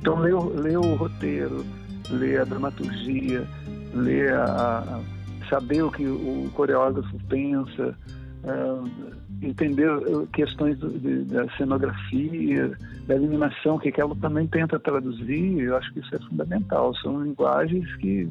Então 0.00 0.18
lê, 0.18 0.32
lê 0.60 0.76
o 0.76 0.94
roteiro, 0.96 1.64
lê 2.10 2.38
a 2.38 2.44
dramaturgia, 2.44 3.46
ler, 3.94 4.34
a, 4.34 4.78
a 4.80 5.00
saber 5.48 5.82
o 5.82 5.90
que 5.90 6.04
o 6.04 6.50
coreógrafo 6.54 7.16
pensa, 7.28 7.96
é, 8.44 9.46
entender 9.46 9.88
questões 10.32 10.78
do, 10.78 10.90
de, 10.90 11.24
da 11.24 11.48
cenografia, 11.56 12.76
da 13.06 13.14
iluminação, 13.14 13.78
que, 13.78 13.90
que 13.90 14.00
ela 14.00 14.14
também 14.16 14.46
tenta 14.46 14.78
traduzir, 14.78 15.60
eu 15.60 15.76
acho 15.76 15.92
que 15.92 16.00
isso 16.00 16.14
é 16.14 16.18
fundamental. 16.18 16.94
São 16.96 17.22
linguagens 17.22 17.94
que 17.96 18.28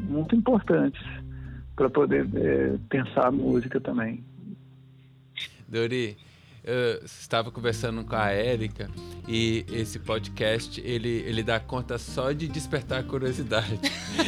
muito 0.00 0.34
importantes 0.34 1.02
para 1.74 1.88
poder 1.88 2.28
é, 2.34 2.76
pensar 2.88 3.26
a 3.26 3.30
música 3.30 3.80
também. 3.80 4.22
Dori, 5.68 6.16
eu 6.64 7.04
estava 7.04 7.50
conversando 7.50 8.04
com 8.04 8.14
a 8.14 8.30
Érica 8.30 8.88
e 9.26 9.66
esse 9.72 9.98
podcast 9.98 10.80
ele, 10.80 11.08
ele 11.08 11.42
dá 11.42 11.58
conta 11.58 11.98
só 11.98 12.30
de 12.30 12.46
despertar 12.46 13.00
a 13.00 13.02
curiosidade. 13.02 13.80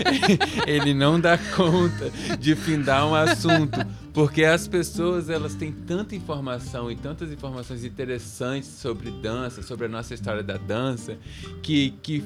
ele 0.66 0.94
não 0.94 1.20
dá 1.20 1.38
conta 1.54 2.10
de 2.36 2.56
findar 2.56 3.06
um 3.06 3.14
assunto, 3.14 3.78
porque 4.14 4.44
as 4.44 4.68
pessoas 4.68 5.28
elas 5.28 5.56
têm 5.56 5.72
tanta 5.72 6.14
informação 6.14 6.88
e 6.88 6.94
tantas 6.94 7.32
informações 7.32 7.84
interessantes 7.84 8.68
sobre 8.68 9.10
dança, 9.10 9.60
sobre 9.60 9.86
a 9.86 9.88
nossa 9.88 10.14
história 10.14 10.40
da 10.40 10.56
dança, 10.56 11.18
que, 11.60 11.90
que 12.00 12.24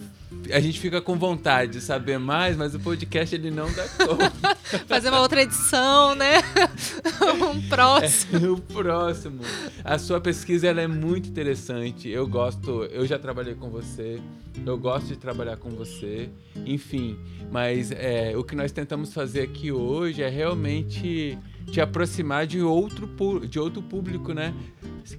a 0.53 0.61
gente 0.61 0.79
fica 0.79 1.01
com 1.01 1.16
vontade 1.18 1.72
de 1.72 1.81
saber 1.81 2.18
mais, 2.18 2.59
mas 2.59 2.74
o 2.74 2.81
podcast 2.81 3.35
ele 3.35 3.51
não 3.51 3.72
dá 3.72 3.88
conta. 3.88 4.55
Fazer 4.87 5.09
uma 5.09 5.20
outra 5.20 5.40
edição, 5.40 6.14
né? 6.14 6.42
um 7.51 7.66
próximo. 7.68 8.46
É, 8.46 8.51
o 8.51 8.59
próximo. 8.59 9.40
A 9.83 9.98
sua 9.98 10.20
pesquisa 10.20 10.66
ela 10.66 10.83
é 10.83 10.87
muito 10.87 11.31
interessante. 11.31 12.11
Eu 12.11 12.27
gosto, 12.27 12.85
eu 12.85 13.07
já 13.07 13.18
trabalhei 13.18 13.55
com 13.55 13.70
você, 13.70 14.20
eu 14.66 14.77
gosto 14.77 15.07
de 15.07 15.16
trabalhar 15.16 15.57
com 15.57 15.70
você, 15.70 16.29
enfim. 16.66 17.18
Mas 17.51 17.90
é, 17.90 18.37
o 18.37 18.44
que 18.44 18.55
nós 18.55 18.72
tentamos 18.72 19.14
fazer 19.14 19.40
aqui 19.40 19.72
hoje 19.72 20.22
é 20.22 20.29
realmente 20.29 21.38
te 21.70 21.81
aproximar 21.81 22.46
de 22.46 22.61
outro, 22.61 23.09
de 23.46 23.59
outro 23.59 23.83
público, 23.83 24.33
né? 24.33 24.54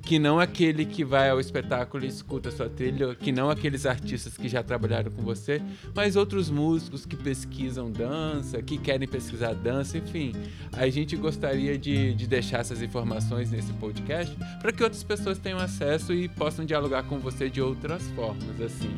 Que 0.04 0.20
não 0.20 0.40
aquele 0.40 0.86
que 0.86 1.04
vai 1.04 1.30
ao 1.30 1.40
espetáculo 1.40 2.06
e 2.06 2.08
escuta 2.08 2.50
a 2.50 2.52
sua 2.52 2.70
trilha, 2.70 3.16
que 3.16 3.32
não 3.32 3.50
aqueles 3.50 3.86
artistas 3.86 4.38
que 4.38 4.48
já 4.48 4.62
trabalharam 4.62 5.12
com 5.12 5.24
você, 5.24 5.62
mas 5.96 6.16
outros 6.16 6.50
músicos 6.50 7.06
que 7.06 7.16
pesquisam 7.16 7.92
dança, 7.92 8.62
que 8.62 8.78
querem 8.78 9.08
pesquisar 9.08 9.54
dança, 9.54 9.98
enfim. 9.98 10.34
A 10.72 10.88
gente 10.90 11.16
gostaria 11.16 11.78
de, 11.78 12.14
de 12.14 12.28
deixar 12.28 12.60
essas 12.60 12.82
informações 12.82 13.50
nesse 13.50 13.74
podcast 13.74 14.36
para 14.62 14.72
que 14.72 14.84
outras 14.84 15.04
pessoas 15.04 15.40
tenham 15.40 15.60
acesso 15.60 16.14
e 16.14 16.28
possam 16.28 16.66
dialogar 16.66 17.04
com 17.04 17.20
você 17.20 17.50
de 17.50 17.62
outras 17.62 18.04
formas, 18.12 18.62
assim. 18.62 18.96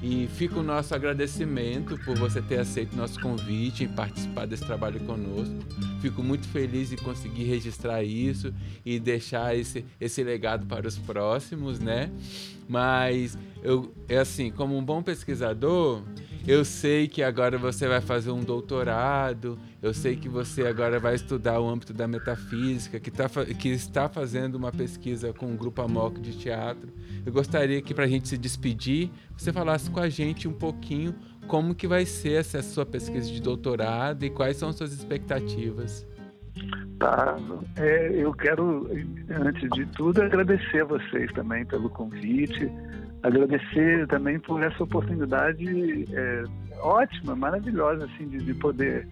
E 0.00 0.28
fica 0.34 0.58
o 0.58 0.62
nosso 0.62 0.94
agradecimento 0.94 1.98
por 2.04 2.16
você 2.16 2.40
ter 2.40 2.60
aceito 2.60 2.96
nosso 2.96 3.20
convite 3.20 3.82
em 3.82 3.88
participar 3.88 4.46
desse 4.46 4.64
trabalho 4.64 5.00
conosco. 5.00 5.56
Fico 6.00 6.22
muito 6.22 6.46
feliz 6.48 6.92
em 6.92 6.96
conseguir 6.96 7.44
registrar 7.44 8.04
isso 8.04 8.54
e 8.84 9.00
deixar 9.00 9.56
esse, 9.56 9.84
esse 10.00 10.22
legado 10.22 10.66
para 10.66 10.86
os 10.86 10.96
próximos, 10.96 11.80
né? 11.80 12.12
Mas 12.68 13.36
eu, 13.62 13.92
é 14.08 14.18
assim, 14.18 14.52
como 14.52 14.76
um 14.76 14.84
bom 14.84 15.02
pesquisador, 15.02 16.04
eu 16.48 16.64
sei 16.64 17.06
que 17.06 17.22
agora 17.22 17.58
você 17.58 17.86
vai 17.86 18.00
fazer 18.00 18.30
um 18.30 18.42
doutorado, 18.42 19.58
eu 19.82 19.92
sei 19.92 20.16
que 20.16 20.30
você 20.30 20.66
agora 20.66 20.98
vai 20.98 21.14
estudar 21.14 21.60
o 21.60 21.68
âmbito 21.68 21.92
da 21.92 22.08
metafísica, 22.08 22.98
que, 22.98 23.10
tá, 23.10 23.28
que 23.28 23.68
está 23.68 24.08
fazendo 24.08 24.54
uma 24.54 24.72
pesquisa 24.72 25.30
com 25.30 25.52
o 25.52 25.56
grupo 25.58 25.82
Amok 25.82 26.18
de 26.22 26.38
teatro. 26.38 26.88
Eu 27.26 27.30
gostaria 27.30 27.82
que, 27.82 27.92
para 27.92 28.04
a 28.04 28.08
gente 28.08 28.28
se 28.28 28.38
despedir, 28.38 29.10
você 29.36 29.52
falasse 29.52 29.90
com 29.90 30.00
a 30.00 30.08
gente 30.08 30.48
um 30.48 30.54
pouquinho 30.54 31.14
como 31.46 31.74
que 31.74 31.86
vai 31.86 32.06
ser 32.06 32.40
essa 32.40 32.62
sua 32.62 32.86
pesquisa 32.86 33.30
de 33.30 33.42
doutorado 33.42 34.24
e 34.24 34.30
quais 34.30 34.56
são 34.56 34.72
suas 34.72 34.90
expectativas. 34.94 36.06
Tá, 36.98 37.36
é, 37.76 38.10
eu 38.14 38.32
quero, 38.32 38.88
antes 39.28 39.68
de 39.70 39.84
tudo, 39.94 40.22
agradecer 40.22 40.80
a 40.80 40.86
vocês 40.86 41.30
também 41.32 41.66
pelo 41.66 41.90
convite, 41.90 42.72
agradecer 43.22 44.06
também 44.08 44.38
por 44.38 44.62
essa 44.62 44.82
oportunidade 44.82 46.06
é, 46.12 46.44
ótima, 46.80 47.34
maravilhosa, 47.34 48.04
assim, 48.04 48.28
de, 48.28 48.38
de 48.38 48.54
poder 48.54 49.08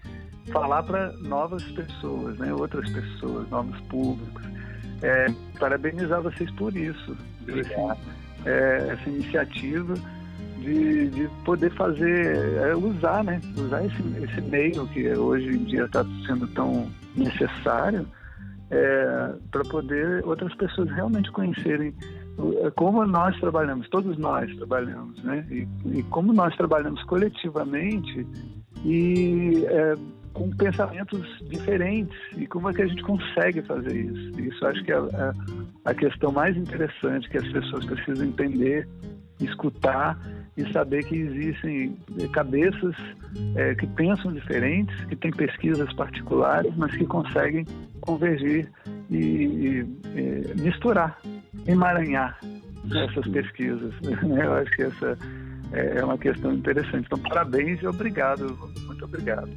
falar 0.51 0.83
para 0.83 1.11
novas 1.17 1.63
pessoas, 1.71 2.37
né, 2.37 2.53
outras 2.53 2.89
pessoas, 2.89 3.49
novos 3.49 3.79
públicos. 3.81 4.43
É, 5.01 5.27
parabenizar 5.59 6.21
vocês 6.21 6.49
por 6.51 6.75
isso, 6.75 7.15
assim, 7.43 8.01
é, 8.45 8.87
essa 8.93 9.09
iniciativa 9.09 9.93
de, 10.59 11.09
de 11.09 11.29
poder 11.45 11.71
fazer, 11.75 12.57
é, 12.57 12.75
usar, 12.75 13.23
né, 13.23 13.39
usar 13.55 13.85
esse, 13.85 14.01
esse 14.23 14.41
meio 14.41 14.87
que 14.87 15.07
hoje 15.09 15.49
em 15.49 15.63
dia 15.65 15.85
está 15.85 16.03
sendo 16.25 16.47
tão 16.47 16.89
necessário 17.15 18.07
é, 18.71 19.33
para 19.51 19.63
poder 19.65 20.25
outras 20.25 20.53
pessoas 20.55 20.89
realmente 20.91 21.31
conhecerem 21.31 21.93
como 22.75 23.05
nós 23.05 23.37
trabalhamos, 23.39 23.89
todos 23.89 24.17
nós 24.17 24.53
trabalhamos, 24.57 25.21
né? 25.23 25.45
E, 25.49 25.67
e 25.97 26.03
como 26.03 26.33
nós 26.33 26.55
trabalhamos 26.55 27.01
coletivamente 27.03 28.27
e 28.85 29.65
é, 29.65 29.95
com 30.33 30.51
pensamentos 30.51 31.25
diferentes 31.49 32.15
e 32.37 32.45
como 32.45 32.69
é 32.69 32.73
que 32.73 32.83
a 32.83 32.87
gente 32.87 33.01
consegue 33.01 33.61
fazer 33.63 33.95
isso. 33.95 34.39
Isso 34.39 34.65
acho 34.67 34.83
que 34.83 34.91
é 34.91 34.95
a, 34.95 35.33
a 35.85 35.93
questão 35.95 36.31
mais 36.31 36.55
interessante 36.55 37.27
que 37.29 37.37
as 37.37 37.47
pessoas 37.51 37.83
precisam 37.85 38.27
entender, 38.27 38.87
escutar 39.39 40.17
e 40.55 40.71
saber 40.71 41.03
que 41.05 41.15
existem 41.15 41.97
é, 42.19 42.27
cabeças 42.27 42.95
é, 43.55 43.73
que 43.73 43.87
pensam 43.87 44.31
diferentes, 44.31 44.95
que 45.05 45.15
têm 45.15 45.31
pesquisas 45.31 45.91
particulares, 45.93 46.71
mas 46.77 46.95
que 46.95 47.05
conseguem 47.05 47.65
convergir 48.01 48.69
e, 49.09 49.17
e, 49.17 49.97
e 50.15 50.61
misturar, 50.61 51.19
emaranhar 51.67 52.39
essas 52.95 53.27
pesquisas. 53.27 53.93
Eu 54.23 54.53
acho 54.53 54.71
que 54.71 54.83
essa 54.83 55.17
é, 55.71 55.97
é 55.97 56.03
uma 56.03 56.17
questão 56.17 56.53
interessante. 56.53 57.05
Então, 57.05 57.19
parabéns 57.19 57.81
e 57.81 57.87
obrigado, 57.87 58.57
muito 58.85 59.05
obrigado. 59.05 59.49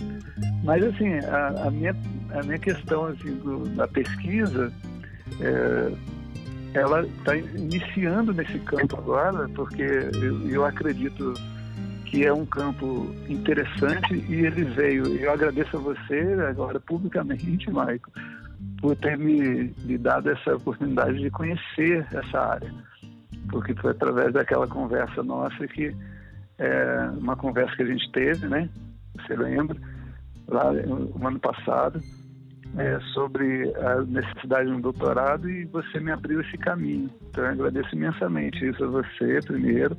Mas, 0.65 0.83
assim, 0.83 1.15
a, 1.27 1.67
a 1.67 1.71
minha, 1.71 1.97
a 2.33 2.43
minha 2.43 2.59
questão 2.59 3.07
assim, 3.07 3.35
do, 3.37 3.69
da 3.77 3.87
pesquisa, 3.87 4.73
é, 5.41 5.93
ela 6.75 7.03
está 7.03 7.37
iniciando 7.37 8.33
nesse 8.33 8.59
campo 8.61 8.97
agora, 8.97 9.49
porque 9.51 9.83
eu, 9.83 10.49
eu 10.49 10.65
acredito 10.65 11.35
que 12.05 12.27
é 12.27 12.33
um 12.33 12.45
campo 12.45 13.15
interessante 13.29 14.15
e 14.29 14.45
ele 14.45 14.65
veio. 14.65 15.07
Eu 15.17 15.33
agradeço 15.33 15.77
a 15.77 15.81
você 15.81 16.37
agora 16.49 16.81
publicamente, 16.81 17.71
Maico, 17.71 18.11
por 18.81 18.97
ter 18.97 19.19
me, 19.19 19.75
me 19.85 19.99
dado 19.99 20.31
essa 20.31 20.57
oportunidade 20.57 21.19
de 21.19 21.31
conhecer 21.31 22.07
essa 22.13 22.39
área 22.39 22.91
porque 23.51 23.75
foi 23.75 23.91
através 23.91 24.33
daquela 24.33 24.67
conversa 24.67 25.23
nossa 25.23 25.67
que 25.69 25.95
é, 26.59 27.11
uma 27.19 27.37
conversa 27.37 27.75
que 27.77 27.83
a 27.83 27.87
gente 27.87 28.11
teve, 28.13 28.47
né? 28.49 28.69
Você 29.17 29.35
lembra? 29.35 29.77
Lá 30.49 30.73
no 30.73 31.27
ano 31.27 31.39
passado, 31.39 32.01
é, 32.77 33.01
sobre 33.15 33.73
a 33.77 34.03
necessidade 34.03 34.69
de 34.69 34.77
um 34.77 34.81
doutorado 34.81 35.49
e 35.49 35.65
você 35.67 36.01
me 36.01 36.11
abriu 36.11 36.41
esse 36.41 36.57
caminho. 36.59 37.11
Então 37.31 37.45
eu 37.45 37.51
agradeço 37.53 37.95
imensamente 37.95 38.69
isso 38.69 38.85
a 38.85 38.89
você, 38.89 39.41
primeiro, 39.45 39.97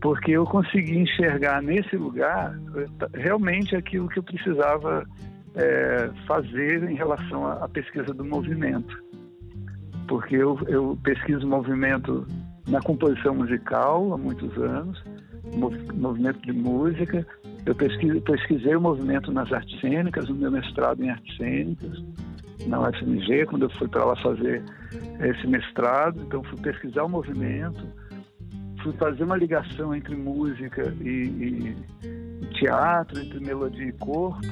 porque 0.00 0.32
eu 0.32 0.44
consegui 0.44 0.98
enxergar 0.98 1.62
nesse 1.62 1.96
lugar 1.96 2.54
realmente 3.14 3.74
aquilo 3.76 4.08
que 4.08 4.18
eu 4.18 4.22
precisava 4.22 5.06
é, 5.54 6.10
fazer 6.26 6.88
em 6.90 6.94
relação 6.94 7.46
à 7.46 7.68
pesquisa 7.68 8.12
do 8.14 8.24
movimento. 8.24 9.02
Porque 10.08 10.36
eu, 10.36 10.58
eu 10.68 10.98
pesquiso 11.02 11.46
movimento 11.46 12.26
na 12.68 12.80
composição 12.80 13.34
musical 13.34 14.12
há 14.12 14.18
muitos 14.18 14.56
anos, 14.56 15.02
movimento 15.94 16.40
de 16.42 16.52
música. 16.52 17.26
Eu 17.66 17.74
pesquisei, 17.74 18.20
pesquisei 18.20 18.76
o 18.76 18.80
movimento 18.80 19.30
nas 19.32 19.52
artes 19.52 19.78
cênicas, 19.80 20.28
no 20.28 20.34
meu 20.34 20.50
mestrado 20.50 21.02
em 21.02 21.10
artes 21.10 21.36
cênicas, 21.36 22.02
na 22.66 22.80
UFMG, 22.80 23.46
quando 23.46 23.62
eu 23.62 23.70
fui 23.70 23.88
para 23.88 24.04
lá 24.04 24.16
fazer 24.16 24.62
esse 25.20 25.46
mestrado. 25.46 26.20
Então, 26.22 26.42
fui 26.44 26.58
pesquisar 26.60 27.04
o 27.04 27.08
movimento, 27.08 27.84
fui 28.82 28.92
fazer 28.94 29.24
uma 29.24 29.36
ligação 29.36 29.94
entre 29.94 30.16
música 30.16 30.94
e, 31.00 31.74
e 32.42 32.46
teatro, 32.58 33.20
entre 33.20 33.40
melodia 33.40 33.86
e 33.86 33.92
corpo, 33.92 34.46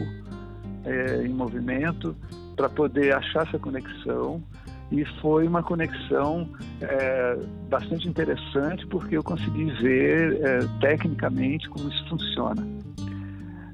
é, 0.85 1.27
em 1.27 1.33
movimento, 1.33 2.17
para 2.57 2.69
poder 2.69 3.15
achar 3.15 3.47
essa 3.47 3.59
conexão 3.59 4.43
e 4.91 5.05
foi 5.21 5.47
uma 5.47 5.63
conexão 5.63 6.49
é, 6.81 7.39
bastante 7.69 8.09
interessante 8.09 8.87
porque 8.87 9.17
eu 9.17 9.23
consegui 9.23 9.71
ver 9.83 10.41
é, 10.43 10.59
tecnicamente 10.81 11.69
como 11.69 11.89
isso 11.89 12.09
funciona. 12.09 12.67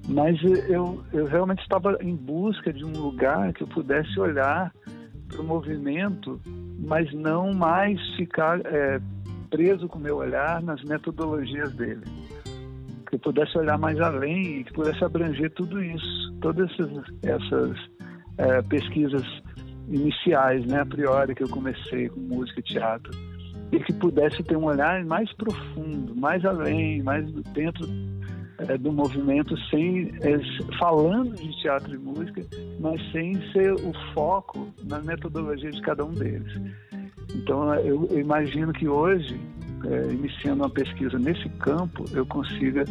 Mas 0.09 0.43
eu, 0.43 1.03
eu 1.13 1.27
realmente 1.27 1.63
estava 1.63 1.97
em 2.01 2.15
busca 2.15 2.73
de 2.73 2.85
um 2.85 2.93
lugar 2.93 3.53
que 3.55 3.63
eu 3.63 3.67
pudesse 3.69 4.19
olhar 4.21 4.73
para 5.29 5.41
o 5.41 5.45
movimento, 5.45 6.41
mas 6.79 7.11
não 7.15 7.55
mais 7.55 7.99
ficar 8.17 8.61
é, 8.67 9.01
preso 9.49 9.89
com 9.89 9.99
o 9.99 10.03
meu 10.03 10.17
olhar 10.17 10.61
nas 10.63 10.83
metodologias 10.85 11.73
dele. 11.75 12.03
Que 13.15 13.19
pudesse 13.19 13.57
olhar 13.57 13.79
mais 13.79 14.01
além 14.01 14.59
e 14.59 14.65
que 14.65 14.73
pudesse 14.73 15.05
abranger 15.05 15.49
tudo 15.53 15.81
isso, 15.81 16.35
todas 16.41 16.69
essas, 16.73 17.05
essas 17.23 17.79
é, 18.39 18.61
pesquisas 18.63 19.25
iniciais, 19.89 20.67
né, 20.67 20.81
a 20.81 20.85
priori, 20.87 21.33
que 21.33 21.45
eu 21.45 21.49
comecei 21.49 22.09
com 22.09 22.19
música 22.19 22.59
e 22.59 22.63
teatro, 22.65 23.13
e 23.71 23.79
que 23.79 23.93
pudesse 23.93 24.43
ter 24.43 24.57
um 24.57 24.65
olhar 24.65 25.05
mais 25.05 25.33
profundo, 25.35 26.13
mais 26.17 26.45
além, 26.45 27.05
mais 27.05 27.31
dentro 27.53 27.89
é, 28.59 28.77
do 28.77 28.91
movimento 28.91 29.57
sem 29.71 30.13
é, 30.21 30.77
falando 30.77 31.37
de 31.37 31.63
teatro 31.63 31.95
e 31.95 31.99
música, 31.99 32.43
mas 32.81 33.01
sem 33.13 33.35
ser 33.53 33.75
o 33.75 33.93
foco 34.13 34.75
na 34.83 34.99
metodologia 34.99 35.71
de 35.71 35.81
cada 35.83 36.05
um 36.05 36.13
deles. 36.13 36.53
Então 37.33 37.73
eu, 37.77 38.09
eu 38.11 38.19
imagino 38.19 38.73
que 38.73 38.89
hoje, 38.89 39.41
é, 39.91 40.13
iniciando 40.13 40.63
uma 40.63 40.71
pesquisa 40.71 41.19
nesse 41.19 41.49
campo, 41.61 42.05
eu 42.13 42.25
consiga 42.27 42.85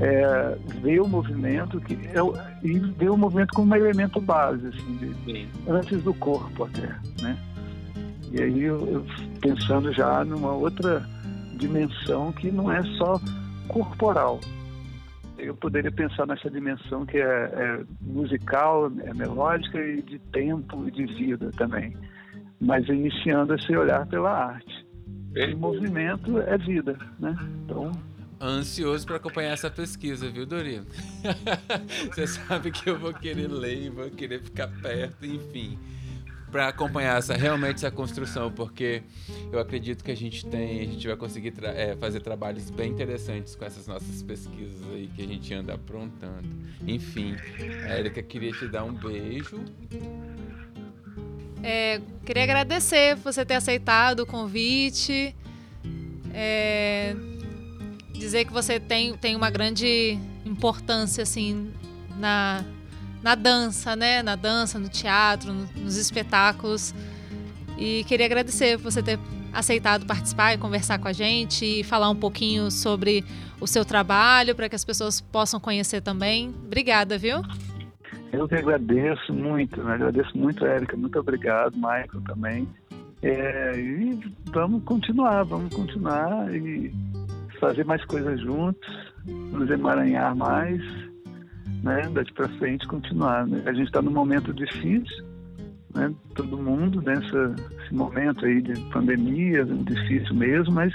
é, 0.00 0.58
ver 0.80 1.00
o 1.00 1.08
movimento 1.08 1.80
que 1.80 1.94
é, 1.94 2.66
e 2.66 2.78
ver 2.78 3.10
o 3.10 3.16
movimento 3.16 3.54
como 3.54 3.72
um 3.72 3.76
elemento 3.76 4.20
base, 4.20 4.66
assim, 4.66 5.14
de, 5.26 5.48
antes 5.68 6.02
do 6.02 6.14
corpo 6.14 6.64
até, 6.64 6.88
né? 7.22 7.36
E 8.32 8.42
aí 8.42 8.62
eu, 8.62 8.86
eu 8.88 9.06
pensando 9.40 9.92
já 9.92 10.24
numa 10.24 10.52
outra 10.52 11.06
dimensão 11.56 12.32
que 12.32 12.50
não 12.50 12.70
é 12.70 12.82
só 12.98 13.20
corporal, 13.68 14.40
eu 15.38 15.54
poderia 15.54 15.90
pensar 15.90 16.26
nessa 16.26 16.50
dimensão 16.50 17.04
que 17.04 17.18
é, 17.18 17.22
é, 17.22 17.84
musical, 18.00 18.90
é 19.04 19.12
melódica 19.14 19.78
e 19.78 20.02
de 20.02 20.18
tempo 20.18 20.86
e 20.86 20.90
de 20.90 21.06
vida 21.06 21.50
também. 21.56 21.96
Mas 22.60 22.88
iniciando 22.88 23.54
esse 23.54 23.76
olhar 23.76 24.06
pela 24.06 24.30
arte. 24.30 24.83
E 25.34 25.54
movimento 25.54 26.38
é 26.40 26.56
vida, 26.56 26.98
né? 27.18 27.36
Então. 27.64 27.92
Ansioso 28.40 29.06
para 29.06 29.16
acompanhar 29.16 29.52
essa 29.52 29.70
pesquisa, 29.70 30.28
viu, 30.28 30.44
Dori? 30.44 30.82
Você 32.12 32.26
sabe 32.26 32.70
que 32.70 32.90
eu 32.90 32.98
vou 32.98 33.14
querer 33.14 33.48
ler, 33.48 33.90
vou 33.90 34.10
querer 34.10 34.42
ficar 34.42 34.68
perto, 34.68 35.24
enfim 35.24 35.78
para 36.54 36.68
acompanhar 36.68 37.18
essa, 37.18 37.34
realmente 37.34 37.78
essa 37.78 37.90
construção, 37.90 38.48
porque 38.48 39.02
eu 39.50 39.58
acredito 39.58 40.04
que 40.04 40.12
a 40.12 40.16
gente 40.16 40.46
tem, 40.46 40.82
a 40.82 40.84
gente 40.84 41.04
vai 41.04 41.16
conseguir 41.16 41.50
tra 41.50 41.70
é, 41.70 41.96
fazer 41.96 42.20
trabalhos 42.20 42.70
bem 42.70 42.92
interessantes 42.92 43.56
com 43.56 43.64
essas 43.64 43.88
nossas 43.88 44.22
pesquisas 44.22 44.80
aí 44.92 45.10
que 45.16 45.20
a 45.20 45.26
gente 45.26 45.52
anda 45.52 45.74
aprontando. 45.74 46.48
Enfim, 46.86 47.34
a 47.90 47.98
Erika 47.98 48.22
queria 48.22 48.52
te 48.52 48.68
dar 48.68 48.84
um 48.84 48.92
beijo. 48.92 49.64
É, 51.66 51.98
queria 52.26 52.42
agradecer 52.42 53.16
você 53.16 53.42
ter 53.42 53.54
aceitado 53.54 54.20
o 54.20 54.26
convite. 54.26 55.34
É, 56.34 57.16
dizer 58.12 58.44
que 58.44 58.52
você 58.52 58.78
tem, 58.78 59.16
tem 59.16 59.34
uma 59.34 59.48
grande 59.48 60.18
importância 60.44 61.22
assim 61.22 61.72
na 62.18 62.62
na 63.22 63.34
dança, 63.34 63.96
né? 63.96 64.22
Na 64.22 64.36
dança, 64.36 64.78
no 64.78 64.90
teatro, 64.90 65.50
no, 65.54 65.66
nos 65.76 65.96
espetáculos. 65.96 66.94
E 67.78 68.04
queria 68.04 68.26
agradecer 68.26 68.76
você 68.76 69.02
ter 69.02 69.18
aceitado 69.50 70.04
participar 70.04 70.52
e 70.52 70.58
conversar 70.58 70.98
com 70.98 71.08
a 71.08 71.12
gente 71.12 71.64
e 71.64 71.82
falar 71.82 72.10
um 72.10 72.16
pouquinho 72.16 72.70
sobre 72.70 73.24
o 73.58 73.66
seu 73.66 73.82
trabalho 73.82 74.54
para 74.54 74.68
que 74.68 74.76
as 74.76 74.84
pessoas 74.84 75.22
possam 75.22 75.58
conhecer 75.58 76.02
também. 76.02 76.54
Obrigada, 76.66 77.16
viu? 77.16 77.40
Eu 78.34 78.48
que 78.48 78.56
agradeço 78.56 79.32
muito, 79.32 79.82
né? 79.82 79.94
agradeço 79.94 80.36
muito, 80.36 80.64
Érica. 80.66 80.96
Muito 80.96 81.18
obrigado, 81.18 81.74
Michael 81.76 82.22
também. 82.26 82.68
É, 83.22 83.78
e 83.78 84.18
vamos 84.52 84.82
continuar, 84.84 85.44
vamos 85.44 85.74
continuar 85.74 86.52
e 86.54 86.92
fazer 87.60 87.84
mais 87.84 88.04
coisas 88.04 88.40
juntos, 88.40 88.88
nos 89.24 89.70
emaranhar 89.70 90.36
mais 90.36 90.82
né, 91.82 92.02
daqui 92.12 92.32
para 92.32 92.48
frente 92.58 92.86
continuar. 92.88 93.46
Né? 93.46 93.62
A 93.66 93.72
gente 93.72 93.86
está 93.86 94.02
num 94.02 94.10
momento 94.10 94.52
difícil, 94.52 95.24
né, 95.94 96.12
todo 96.34 96.58
mundo 96.58 97.00
nesse 97.00 97.94
momento 97.94 98.44
aí 98.44 98.60
de 98.60 98.78
pandemia, 98.90 99.64
difícil 99.64 100.34
mesmo, 100.34 100.74
mas 100.74 100.92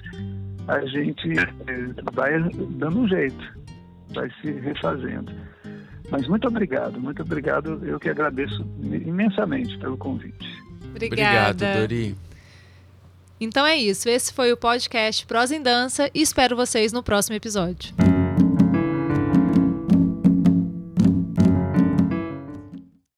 a 0.68 0.86
gente 0.86 1.32
é, 1.40 2.12
vai 2.14 2.38
dando 2.78 3.00
um 3.00 3.08
jeito, 3.08 3.58
vai 4.14 4.30
se 4.42 4.52
refazendo. 4.52 5.32
Mas 6.12 6.28
muito 6.28 6.48
obrigado, 6.48 7.00
muito 7.00 7.22
obrigado. 7.22 7.80
Eu 7.86 8.00
que 8.00 8.10
agradeço 8.10 8.66
imensamente 8.82 9.78
pelo 9.78 9.98
convite. 9.98 10.48
Obrigada. 10.90 11.50
Obrigado, 11.52 11.80
Dori. 11.80 12.16
Então 13.40 13.66
é 13.66 13.78
isso. 13.78 14.10
Esse 14.10 14.34
foi 14.34 14.52
o 14.52 14.58
podcast 14.58 15.26
Prosa 15.26 15.56
em 15.56 15.62
Dança 15.62 16.10
e 16.14 16.22
espero 16.22 16.56
vocês 16.56 16.92
no 16.92 17.02
próximo 17.02 17.36
episódio. 17.36 17.94